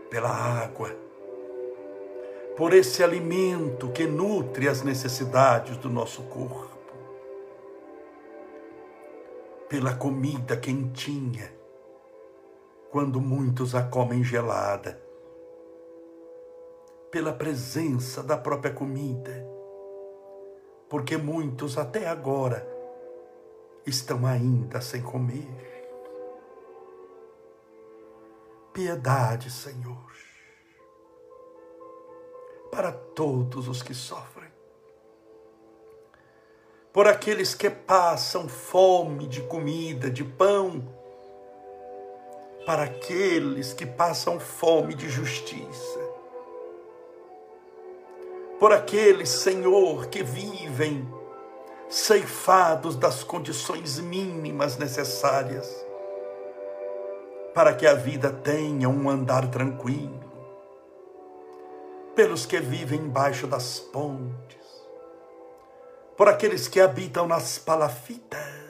pela 0.09 0.31
água, 0.31 0.95
por 2.57 2.73
esse 2.73 3.03
alimento 3.03 3.91
que 3.91 4.07
nutre 4.07 4.69
as 4.69 4.83
necessidades 4.83 5.77
do 5.79 5.91
nosso 5.91 6.23
corpo, 6.23 6.79
pela 9.69 9.97
comida 9.97 10.57
quentinha 10.57 11.58
quando 12.91 13.21
muitos 13.21 13.75
a 13.75 13.83
comem 13.83 14.25
gelada, 14.25 15.01
pela 17.11 17.33
presença 17.33 18.23
da 18.23 18.37
própria 18.37 18.73
comida, 18.73 19.47
porque 20.89 21.17
muitos 21.17 21.77
até 21.77 22.07
agora 22.07 22.67
estão 23.87 24.27
ainda 24.27 24.81
sem 24.81 25.03
comer. 25.03 25.69
Piedade, 28.73 29.51
Senhor, 29.51 30.13
para 32.71 32.93
todos 32.93 33.69
os 33.69 33.83
que 33.83 33.93
sofrem, 33.93 34.49
por 36.93 37.07
aqueles 37.07 37.55
que 37.55 37.69
passam 37.69 38.49
fome 38.49 39.27
de 39.27 39.43
comida, 39.43 40.11
de 40.11 40.25
pão, 40.25 40.98
para 42.69 42.83
aqueles 42.83 43.73
que 43.73 43.87
passam 43.87 44.39
fome 44.39 44.95
de 44.95 45.09
justiça. 45.09 45.99
Por 48.61 48.75
aqueles, 48.75 49.31
Senhor, 49.31 50.09
que 50.09 50.23
vivem 50.23 51.09
ceifados 51.89 52.95
das 52.95 53.25
condições 53.25 53.99
mínimas 53.99 54.77
necessárias 54.77 55.67
para 57.55 57.73
que 57.73 57.87
a 57.87 57.95
vida 57.95 58.31
tenha 58.31 58.87
um 58.87 59.09
andar 59.09 59.51
tranquilo. 59.51 60.21
Pelos 62.15 62.45
que 62.45 62.61
vivem 62.61 63.01
embaixo 63.01 63.47
das 63.47 63.81
pontes, 63.81 64.87
por 66.19 66.29
aqueles 66.29 66.69
que 66.69 66.83
habitam 66.83 67.27
nas 67.27 67.59
palafitas, 67.59 68.68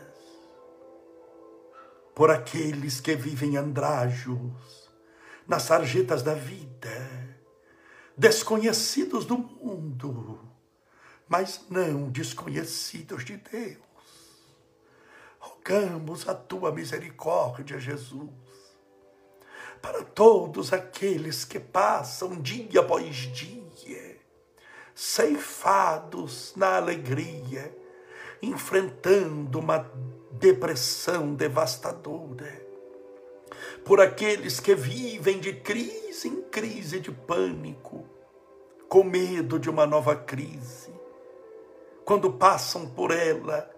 por 2.19 2.33
aqueles 2.33 3.01
que 3.01 3.15
vivem 3.15 3.57
andrajos, 3.57 4.91
nas 5.47 5.63
sarjetas 5.63 6.21
da 6.21 6.35
vida, 6.35 7.39
desconhecidos 8.17 9.25
do 9.25 9.39
mundo, 9.39 10.41
mas 11.29 11.65
não 11.71 12.11
desconhecidos 12.11 13.25
de 13.25 13.37
Deus. 13.37 13.79
Rogamos 15.39 16.29
a 16.29 16.35
tua 16.35 16.73
misericórdia, 16.73 17.79
Jesus, 17.79 18.29
para 19.81 20.03
todos 20.03 20.73
aqueles 20.73 21.45
que 21.45 21.61
passam 21.61 22.43
dia 22.43 22.81
após 22.81 23.15
dia, 23.33 24.19
ceifados 24.93 26.53
na 26.57 26.79
alegria, 26.79 27.73
enfrentando 28.43 29.61
uma 29.61 29.89
depressão 30.39 31.35
devastadora, 31.35 32.67
por 33.85 34.01
aqueles 34.01 34.61
que 34.61 34.75
vivem 34.75 35.41
de 35.41 35.53
crise 35.53 36.29
em 36.29 36.43
crise 36.43 37.01
de 37.01 37.11
pânico, 37.11 38.07
com 38.89 39.03
medo 39.03 39.59
de 39.59 39.69
uma 39.69 39.85
nova 39.85 40.15
crise. 40.15 40.93
Quando 42.05 42.33
passam 42.33 42.89
por 42.89 43.11
ela, 43.11 43.69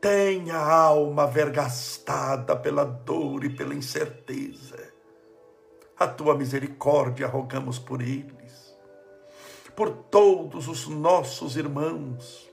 tem 0.00 0.50
a 0.50 0.64
alma 0.64 1.26
vergastada 1.26 2.56
pela 2.56 2.84
dor 2.84 3.44
e 3.44 3.50
pela 3.50 3.74
incerteza. 3.74 4.92
A 5.98 6.06
tua 6.06 6.34
misericórdia 6.34 7.26
rogamos 7.26 7.78
por 7.78 8.00
eles, 8.00 8.74
por 9.76 9.90
todos 9.90 10.68
os 10.68 10.88
nossos 10.88 11.56
irmãos 11.56 12.49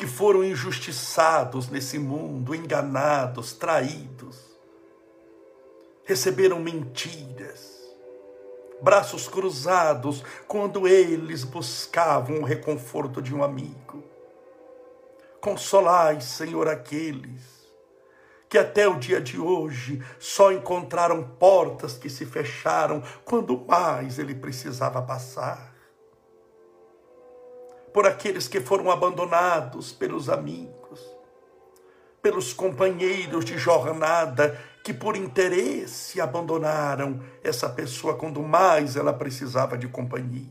que 0.00 0.06
foram 0.06 0.42
injustiçados 0.42 1.68
nesse 1.68 1.98
mundo, 1.98 2.54
enganados, 2.54 3.52
traídos, 3.52 4.38
receberam 6.06 6.58
mentiras, 6.58 7.78
braços 8.80 9.28
cruzados 9.28 10.24
quando 10.48 10.88
eles 10.88 11.44
buscavam 11.44 12.40
o 12.40 12.44
reconforto 12.44 13.20
de 13.20 13.34
um 13.34 13.44
amigo. 13.44 14.02
Consolai, 15.38 16.22
Senhor, 16.22 16.66
aqueles 16.66 17.60
que 18.48 18.56
até 18.56 18.88
o 18.88 18.98
dia 18.98 19.20
de 19.20 19.38
hoje 19.38 20.02
só 20.18 20.50
encontraram 20.50 21.22
portas 21.22 21.98
que 21.98 22.08
se 22.08 22.24
fecharam 22.24 23.02
quando 23.22 23.66
mais 23.68 24.18
ele 24.18 24.34
precisava 24.34 25.02
passar. 25.02 25.69
Por 27.92 28.06
aqueles 28.06 28.46
que 28.46 28.60
foram 28.60 28.90
abandonados 28.90 29.92
pelos 29.92 30.28
amigos, 30.28 31.00
pelos 32.22 32.52
companheiros 32.52 33.44
de 33.44 33.58
jornada 33.58 34.58
que 34.82 34.94
por 34.94 35.16
interesse 35.16 36.20
abandonaram 36.20 37.20
essa 37.42 37.68
pessoa 37.68 38.16
quando 38.16 38.42
mais 38.42 38.96
ela 38.96 39.12
precisava 39.12 39.76
de 39.76 39.88
companhia. 39.88 40.48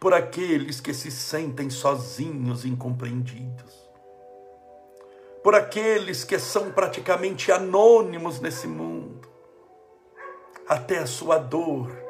Por 0.00 0.12
aqueles 0.12 0.80
que 0.80 0.92
se 0.92 1.10
sentem 1.10 1.70
sozinhos 1.70 2.64
incompreendidos. 2.64 3.72
Por 5.42 5.54
aqueles 5.54 6.24
que 6.24 6.38
são 6.38 6.70
praticamente 6.72 7.52
anônimos 7.52 8.40
nesse 8.40 8.66
mundo. 8.66 9.28
Até 10.66 10.98
a 10.98 11.06
sua 11.06 11.38
dor 11.38 12.03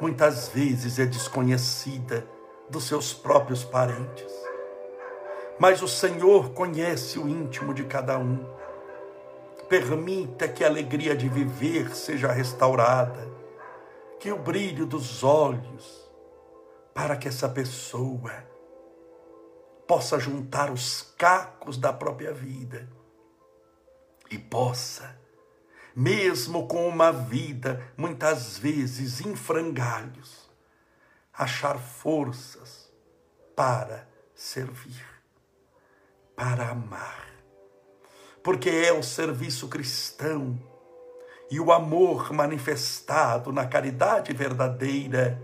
muitas 0.00 0.48
vezes 0.48 0.98
é 0.98 1.06
desconhecida 1.06 2.26
dos 2.68 2.84
seus 2.84 3.14
próprios 3.14 3.64
parentes. 3.64 4.32
Mas 5.58 5.82
o 5.82 5.88
Senhor 5.88 6.50
conhece 6.50 7.18
o 7.18 7.28
íntimo 7.28 7.72
de 7.72 7.84
cada 7.84 8.18
um 8.18 8.56
Permita 9.68 10.46
que 10.46 10.62
a 10.62 10.68
alegria 10.68 11.16
de 11.16 11.28
viver 11.28 11.92
seja 11.92 12.30
restaurada, 12.30 13.28
que 14.20 14.30
o 14.30 14.38
brilho 14.38 14.86
dos 14.86 15.24
olhos, 15.24 16.08
para 16.94 17.16
que 17.16 17.26
essa 17.26 17.48
pessoa 17.48 18.32
possa 19.84 20.20
juntar 20.20 20.70
os 20.70 21.02
cacos 21.18 21.76
da 21.76 21.92
própria 21.92 22.32
vida 22.32 22.88
e 24.30 24.38
possa, 24.38 25.18
mesmo 25.96 26.68
com 26.68 26.86
uma 26.86 27.10
vida 27.10 27.82
muitas 27.96 28.58
vezes 28.58 29.22
em 29.24 29.34
frangalhos, 29.34 30.50
achar 31.32 31.78
forças 31.78 32.92
para 33.56 34.06
servir, 34.34 35.02
para 36.36 36.68
amar. 36.68 37.26
Porque 38.42 38.68
é 38.68 38.92
o 38.92 39.02
serviço 39.02 39.68
cristão 39.68 40.60
e 41.50 41.58
o 41.58 41.72
amor 41.72 42.30
manifestado 42.30 43.50
na 43.50 43.66
caridade 43.66 44.34
verdadeira 44.34 45.42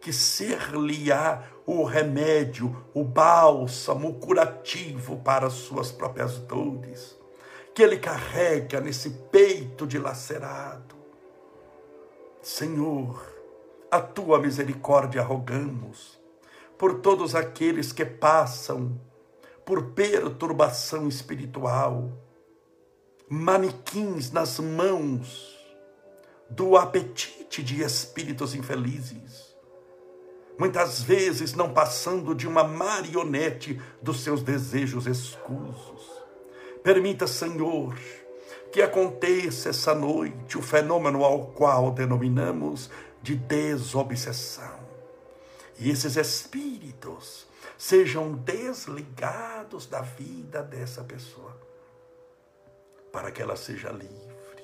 que 0.00 0.12
ser-lhe-á 0.12 1.44
o 1.64 1.84
remédio, 1.84 2.84
o 2.92 3.04
bálsamo, 3.04 4.08
o 4.08 4.14
curativo 4.14 5.18
para 5.18 5.46
as 5.46 5.54
suas 5.54 5.92
próprias 5.92 6.38
dores, 6.38 7.15
que 7.76 7.82
ele 7.82 7.98
carrega 7.98 8.80
nesse 8.80 9.10
peito 9.10 9.86
dilacerado. 9.86 10.96
Senhor, 12.40 13.22
a 13.90 14.00
tua 14.00 14.40
misericórdia 14.40 15.20
rogamos 15.20 16.18
por 16.78 17.00
todos 17.00 17.34
aqueles 17.34 17.92
que 17.92 18.06
passam 18.06 18.98
por 19.62 19.90
perturbação 19.90 21.06
espiritual, 21.06 22.10
manequins 23.28 24.30
nas 24.30 24.58
mãos 24.58 25.54
do 26.48 26.78
apetite 26.78 27.62
de 27.62 27.82
espíritos 27.82 28.54
infelizes, 28.54 29.54
muitas 30.58 31.02
vezes 31.02 31.52
não 31.52 31.74
passando 31.74 32.34
de 32.34 32.48
uma 32.48 32.64
marionete 32.64 33.78
dos 34.00 34.20
seus 34.20 34.42
desejos 34.42 35.06
escusos. 35.06 36.15
Permita, 36.86 37.26
Senhor, 37.26 37.98
que 38.70 38.80
aconteça 38.80 39.70
essa 39.70 39.92
noite 39.92 40.56
o 40.56 40.62
fenômeno 40.62 41.24
ao 41.24 41.46
qual 41.46 41.90
denominamos 41.90 42.88
de 43.20 43.34
desobsessão. 43.34 44.78
E 45.80 45.90
esses 45.90 46.14
espíritos 46.16 47.48
sejam 47.76 48.34
desligados 48.34 49.86
da 49.86 50.00
vida 50.02 50.62
dessa 50.62 51.02
pessoa 51.02 51.60
para 53.10 53.32
que 53.32 53.42
ela 53.42 53.56
seja 53.56 53.90
livre. 53.90 54.62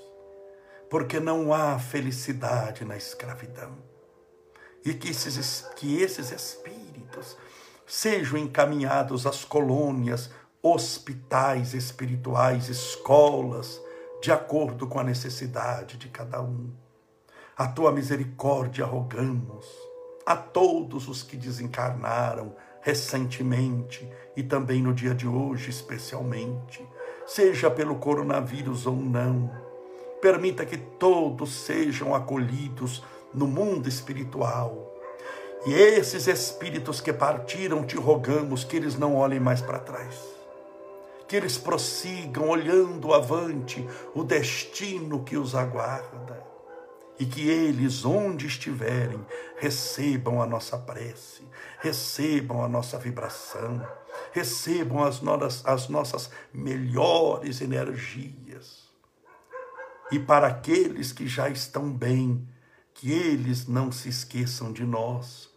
Porque 0.88 1.18
não 1.18 1.52
há 1.52 1.76
felicidade 1.80 2.84
na 2.84 2.96
escravidão. 2.96 3.76
E 4.84 4.94
que 4.94 5.10
esses, 5.10 5.62
que 5.74 6.00
esses 6.00 6.30
espíritos 6.30 7.36
sejam 7.84 8.38
encaminhados 8.38 9.26
às 9.26 9.44
colônias, 9.44 10.30
hospitais 10.62 11.74
espirituais, 11.74 12.68
escolas, 12.68 13.80
de 14.22 14.30
acordo 14.30 14.86
com 14.86 15.00
a 15.00 15.04
necessidade 15.04 15.96
de 15.96 16.08
cada 16.08 16.40
um. 16.40 16.70
A 17.56 17.66
tua 17.66 17.90
misericórdia 17.90 18.84
rogamos 18.84 19.66
a 20.24 20.36
todos 20.36 21.08
os 21.08 21.22
que 21.22 21.36
desencarnaram 21.36 22.54
recentemente 22.80 24.08
e 24.36 24.42
também 24.42 24.80
no 24.80 24.94
dia 24.94 25.14
de 25.14 25.26
hoje, 25.26 25.70
especialmente 25.70 26.86
seja 27.26 27.70
pelo 27.70 27.96
coronavírus 27.96 28.86
ou 28.86 28.96
não. 28.96 29.50
Permita 30.20 30.64
que 30.64 30.76
todos 30.76 31.52
sejam 31.52 32.14
acolhidos 32.14 33.02
no 33.34 33.46
mundo 33.46 33.88
espiritual. 33.88 34.92
E 35.66 35.72
esses 35.72 36.26
espíritos 36.26 37.00
que 37.00 37.12
partiram, 37.12 37.84
te 37.84 37.96
rogamos 37.96 38.64
que 38.64 38.76
eles 38.76 38.98
não 38.98 39.16
olhem 39.16 39.40
mais 39.40 39.60
para 39.60 39.78
trás. 39.78 40.31
Que 41.32 41.36
eles 41.36 41.56
prossigam 41.56 42.50
olhando 42.50 43.14
avante 43.14 43.88
o 44.14 44.22
destino 44.22 45.24
que 45.24 45.34
os 45.34 45.54
aguarda. 45.54 46.44
E 47.18 47.24
que 47.24 47.48
eles, 47.48 48.04
onde 48.04 48.46
estiverem, 48.46 49.24
recebam 49.56 50.42
a 50.42 50.46
nossa 50.46 50.76
prece, 50.76 51.42
recebam 51.80 52.62
a 52.62 52.68
nossa 52.68 52.98
vibração 52.98 53.80
recebam 54.30 55.02
as, 55.02 55.22
nossas, 55.22 55.66
as 55.66 55.88
nossas 55.88 56.30
melhores 56.52 57.62
energias. 57.62 58.82
E 60.10 60.18
para 60.18 60.48
aqueles 60.48 61.12
que 61.12 61.26
já 61.26 61.48
estão 61.48 61.90
bem, 61.90 62.46
que 62.92 63.10
eles 63.10 63.66
não 63.66 63.90
se 63.90 64.10
esqueçam 64.10 64.70
de 64.70 64.84
nós. 64.84 65.50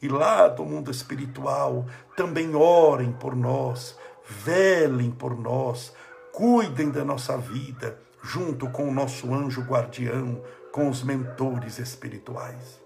E 0.00 0.08
lá 0.08 0.48
do 0.48 0.64
mundo 0.64 0.90
espiritual 0.90 1.84
também 2.16 2.54
orem 2.54 3.12
por 3.12 3.36
nós, 3.36 3.97
velem 4.28 5.10
por 5.10 5.38
nós, 5.38 5.92
cuidem 6.32 6.90
da 6.90 7.04
nossa 7.04 7.38
vida, 7.38 7.98
junto 8.22 8.68
com 8.70 8.88
o 8.88 8.92
nosso 8.92 9.32
anjo 9.32 9.62
guardião, 9.62 10.42
com 10.70 10.88
os 10.88 11.02
mentores 11.02 11.78
espirituais. 11.78 12.80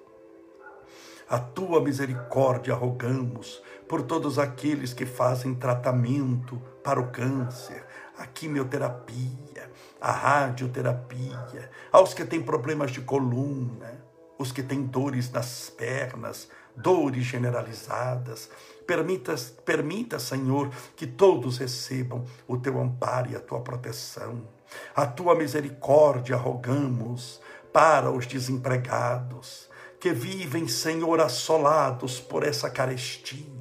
A 1.29 1.39
tua 1.39 1.81
misericórdia 1.81 2.75
rogamos 2.75 3.63
por 3.89 4.03
todos 4.03 4.39
aqueles 4.39 4.93
que 4.93 5.05
fazem 5.05 5.55
tratamento 5.55 6.61
para 6.85 7.01
o 7.01 7.11
câncer, 7.11 7.85
a 8.19 8.27
quimioterapia, 8.27 9.71
a 10.01 10.13
radioterapia, 10.13 11.71
aos 11.91 12.13
que 12.15 12.25
têm 12.25 12.43
problemas 12.43 12.91
de 12.91 13.01
coluna, 13.01 14.05
os 14.39 14.53
que 14.53 14.63
têm 14.63 14.83
dores 14.83 15.31
nas 15.31 15.71
pernas, 15.71 16.49
dores 16.77 17.25
generalizadas. 17.25 18.51
Permita, 18.93 19.35
permita, 19.65 20.19
Senhor, 20.19 20.71
que 20.95 21.07
todos 21.07 21.57
recebam 21.57 22.27
o 22.47 22.59
teu 22.59 22.79
amparo 22.79 23.31
e 23.31 23.35
a 23.35 23.41
tua 23.41 23.61
proteção. 23.61 24.47
A 24.95 25.07
tua 25.07 25.35
misericórdia 25.35 26.37
rogamos 26.37 27.41
para 27.73 28.11
os 28.11 28.27
desempregados 28.27 29.71
que 29.99 30.13
vivem, 30.13 30.69
Senhor, 30.69 31.23
assolados 31.23 32.21
por 32.21 32.43
essa 32.43 32.69
carestia 32.69 33.53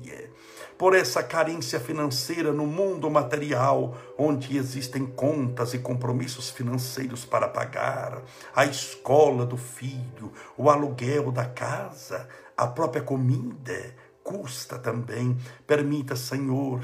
por 0.82 0.96
essa 0.96 1.22
carência 1.22 1.80
financeira 1.80 2.52
no 2.52 2.66
mundo 2.66 3.08
material, 3.08 3.96
onde 4.18 4.58
existem 4.58 5.06
contas 5.06 5.76
e 5.76 5.78
compromissos 5.78 6.50
financeiros 6.50 7.24
para 7.24 7.48
pagar, 7.48 8.24
a 8.56 8.66
escola 8.66 9.46
do 9.46 9.58
filho, 9.58 10.34
o 10.58 10.72
aluguel 10.72 11.32
da 11.32 11.46
casa, 11.46 12.28
a 12.58 12.66
própria 12.66 13.04
comida, 13.04 13.94
custa 14.32 14.80
também. 14.80 15.38
Permita, 15.68 16.16
Senhor, 16.16 16.82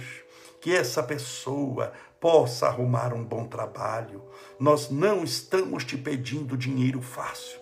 que 0.60 0.76
essa 0.76 1.02
pessoa 1.02 1.94
possa 2.20 2.68
arrumar 2.68 3.14
um 3.14 3.24
bom 3.24 3.46
trabalho. 3.46 4.22
Nós 4.60 4.90
não 4.90 5.24
estamos 5.24 5.86
te 5.86 5.98
pedindo 5.98 6.58
dinheiro 6.58 7.02
fácil. 7.02 7.60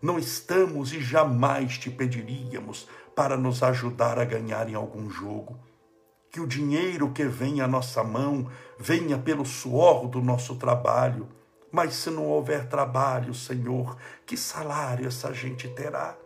Não 0.00 0.18
estamos 0.18 0.92
e 0.92 1.00
jamais 1.00 1.78
te 1.78 1.90
pediríamos 1.90 2.86
para 3.14 3.36
nos 3.36 3.62
ajudar 3.62 4.18
a 4.18 4.24
ganhar 4.24 4.68
em 4.68 4.74
algum 4.74 5.10
jogo. 5.10 5.58
Que 6.30 6.40
o 6.40 6.46
dinheiro 6.46 7.10
que 7.10 7.24
vem 7.24 7.60
à 7.60 7.66
nossa 7.66 8.04
mão 8.04 8.48
venha 8.78 9.18
pelo 9.18 9.44
suor 9.44 10.06
do 10.08 10.22
nosso 10.22 10.56
trabalho. 10.56 11.28
Mas 11.70 11.94
se 11.94 12.10
não 12.10 12.26
houver 12.26 12.68
trabalho, 12.68 13.34
Senhor, 13.34 13.96
que 14.24 14.36
salário 14.36 15.08
essa 15.08 15.32
gente 15.32 15.68
terá? 15.68 16.16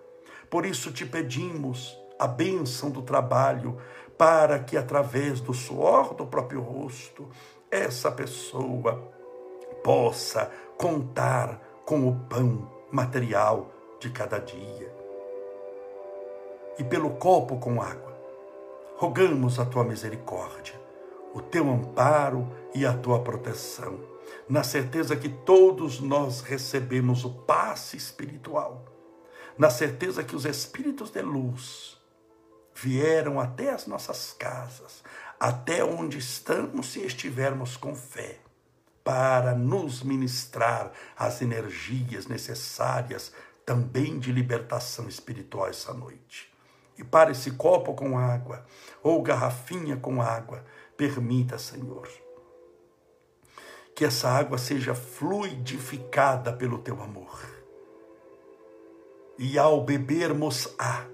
Por 0.50 0.66
isso 0.66 0.92
te 0.92 1.04
pedimos 1.04 1.96
a 2.18 2.26
bênção 2.26 2.90
do 2.90 3.02
trabalho, 3.02 3.76
para 4.16 4.58
que 4.58 4.76
através 4.76 5.40
do 5.40 5.52
suor 5.52 6.14
do 6.14 6.26
próprio 6.26 6.60
rosto, 6.60 7.28
essa 7.70 8.10
pessoa 8.10 9.12
possa 9.84 10.50
contar 10.78 11.60
com 11.84 12.08
o 12.08 12.16
pão 12.28 12.70
material 12.90 13.70
de 14.00 14.10
cada 14.10 14.38
dia. 14.38 14.94
E 16.78 16.84
pelo 16.84 17.10
copo 17.10 17.58
com 17.58 17.80
água, 17.80 18.16
rogamos 18.96 19.58
a 19.58 19.64
tua 19.64 19.84
misericórdia, 19.84 20.74
o 21.34 21.40
teu 21.40 21.68
amparo 21.70 22.48
e 22.74 22.86
a 22.86 22.92
tua 22.94 23.20
proteção, 23.20 24.00
na 24.48 24.62
certeza 24.62 25.16
que 25.16 25.28
todos 25.28 26.00
nós 26.00 26.40
recebemos 26.40 27.24
o 27.24 27.30
passe 27.30 27.96
espiritual, 27.96 28.84
na 29.56 29.70
certeza 29.70 30.22
que 30.22 30.36
os 30.36 30.44
espíritos 30.44 31.10
de 31.10 31.22
luz 31.22 31.95
vieram 32.76 33.40
até 33.40 33.70
as 33.70 33.86
nossas 33.86 34.34
casas, 34.38 35.02
até 35.40 35.82
onde 35.82 36.18
estamos 36.18 36.92
se 36.92 37.00
estivermos 37.00 37.76
com 37.76 37.94
fé, 37.94 38.38
para 39.02 39.54
nos 39.54 40.02
ministrar 40.02 40.92
as 41.16 41.40
energias 41.40 42.26
necessárias 42.26 43.32
também 43.64 44.18
de 44.18 44.30
libertação 44.30 45.08
espiritual 45.08 45.68
essa 45.68 45.94
noite. 45.94 46.52
E 46.98 47.04
para 47.04 47.30
esse 47.30 47.52
copo 47.52 47.94
com 47.94 48.18
água, 48.18 48.66
ou 49.02 49.22
garrafinha 49.22 49.96
com 49.96 50.20
água, 50.20 50.64
permita, 50.96 51.58
Senhor, 51.58 52.08
que 53.94 54.04
essa 54.04 54.28
água 54.28 54.58
seja 54.58 54.94
fluidificada 54.94 56.52
pelo 56.52 56.78
teu 56.78 57.02
amor. 57.02 57.40
E 59.38 59.58
ao 59.58 59.84
bebermos 59.84 60.74
a, 60.78 61.04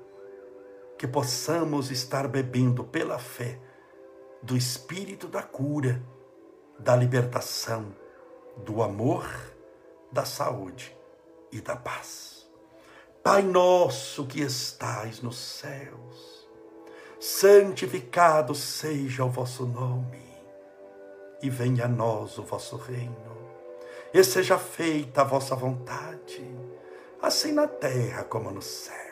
que 1.02 1.08
possamos 1.08 1.90
estar 1.90 2.28
bebendo 2.28 2.84
pela 2.84 3.18
fé 3.18 3.58
do 4.40 4.56
espírito 4.56 5.26
da 5.26 5.42
cura, 5.42 6.00
da 6.78 6.94
libertação, 6.94 7.92
do 8.58 8.84
amor, 8.84 9.28
da 10.12 10.24
saúde 10.24 10.96
e 11.50 11.60
da 11.60 11.74
paz. 11.74 12.48
Pai 13.20 13.42
nosso 13.42 14.28
que 14.28 14.42
estais 14.42 15.20
nos 15.20 15.36
céus, 15.36 16.48
santificado 17.18 18.54
seja 18.54 19.24
o 19.24 19.28
vosso 19.28 19.66
nome, 19.66 20.22
e 21.42 21.50
venha 21.50 21.86
a 21.86 21.88
nós 21.88 22.38
o 22.38 22.44
vosso 22.44 22.76
reino, 22.76 23.36
e 24.14 24.22
seja 24.22 24.56
feita 24.56 25.22
a 25.22 25.24
vossa 25.24 25.56
vontade, 25.56 26.48
assim 27.20 27.50
na 27.50 27.66
terra 27.66 28.22
como 28.22 28.52
no 28.52 28.62
céu. 28.62 29.11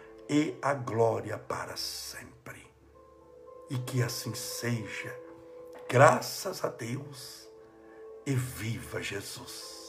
e 0.31 0.57
a 0.61 0.73
glória 0.73 1.37
para 1.37 1.75
sempre. 1.75 2.65
E 3.69 3.77
que 3.77 4.01
assim 4.01 4.33
seja, 4.33 5.13
graças 5.89 6.63
a 6.63 6.69
Deus, 6.69 7.49
e 8.25 8.33
viva 8.33 9.01
Jesus. 9.01 9.81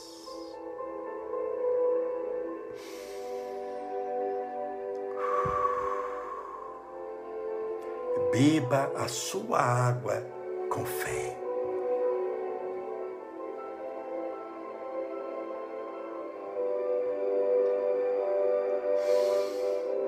Beba 8.32 8.90
a 8.96 9.06
sua 9.06 9.60
água 9.60 10.26
com 10.68 10.84
fé. 10.84 11.41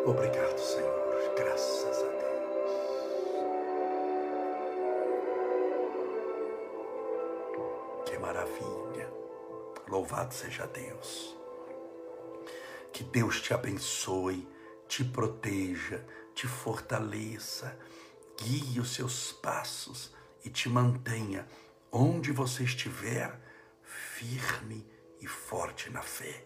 Obrigado, 0.07 0.59
Senhor. 0.59 1.35
Graças 1.35 2.03
a 2.03 2.09
Deus. 2.09 2.25
Que 8.05 8.19
maravilha. 8.19 9.11
Louvado 9.89 10.35
seja 10.35 10.67
Deus. 10.67 11.35
Que 12.93 13.03
Deus 13.03 13.41
te 13.41 13.55
abençoe, 13.55 14.47
te 14.87 15.03
proteja, 15.03 16.05
te 16.35 16.47
fortaleça, 16.47 17.75
guie 18.39 18.79
os 18.81 18.93
seus 18.93 19.33
passos 19.33 20.15
e 20.45 20.51
te 20.51 20.69
mantenha 20.69 21.49
onde 21.91 22.31
você 22.31 22.65
estiver 22.65 23.41
firme 23.83 24.87
e 25.19 25.27
forte 25.27 25.89
na 25.89 26.03
fé. 26.03 26.45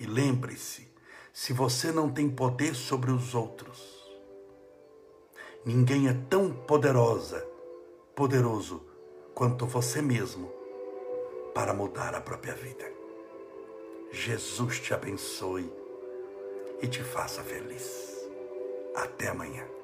E 0.00 0.06
lembre-se, 0.06 0.92
se 1.38 1.52
você 1.52 1.92
não 1.92 2.10
tem 2.10 2.28
poder 2.28 2.74
sobre 2.74 3.12
os 3.12 3.32
outros. 3.32 3.80
Ninguém 5.64 6.08
é 6.08 6.16
tão 6.28 6.52
poderosa, 6.52 7.46
poderoso 8.12 8.82
quanto 9.36 9.64
você 9.64 10.02
mesmo 10.02 10.52
para 11.54 11.72
mudar 11.72 12.12
a 12.12 12.20
própria 12.20 12.54
vida. 12.54 12.92
Jesus 14.10 14.80
te 14.80 14.92
abençoe 14.92 15.72
e 16.82 16.88
te 16.88 17.04
faça 17.04 17.40
feliz. 17.44 18.28
Até 18.96 19.28
amanhã. 19.28 19.77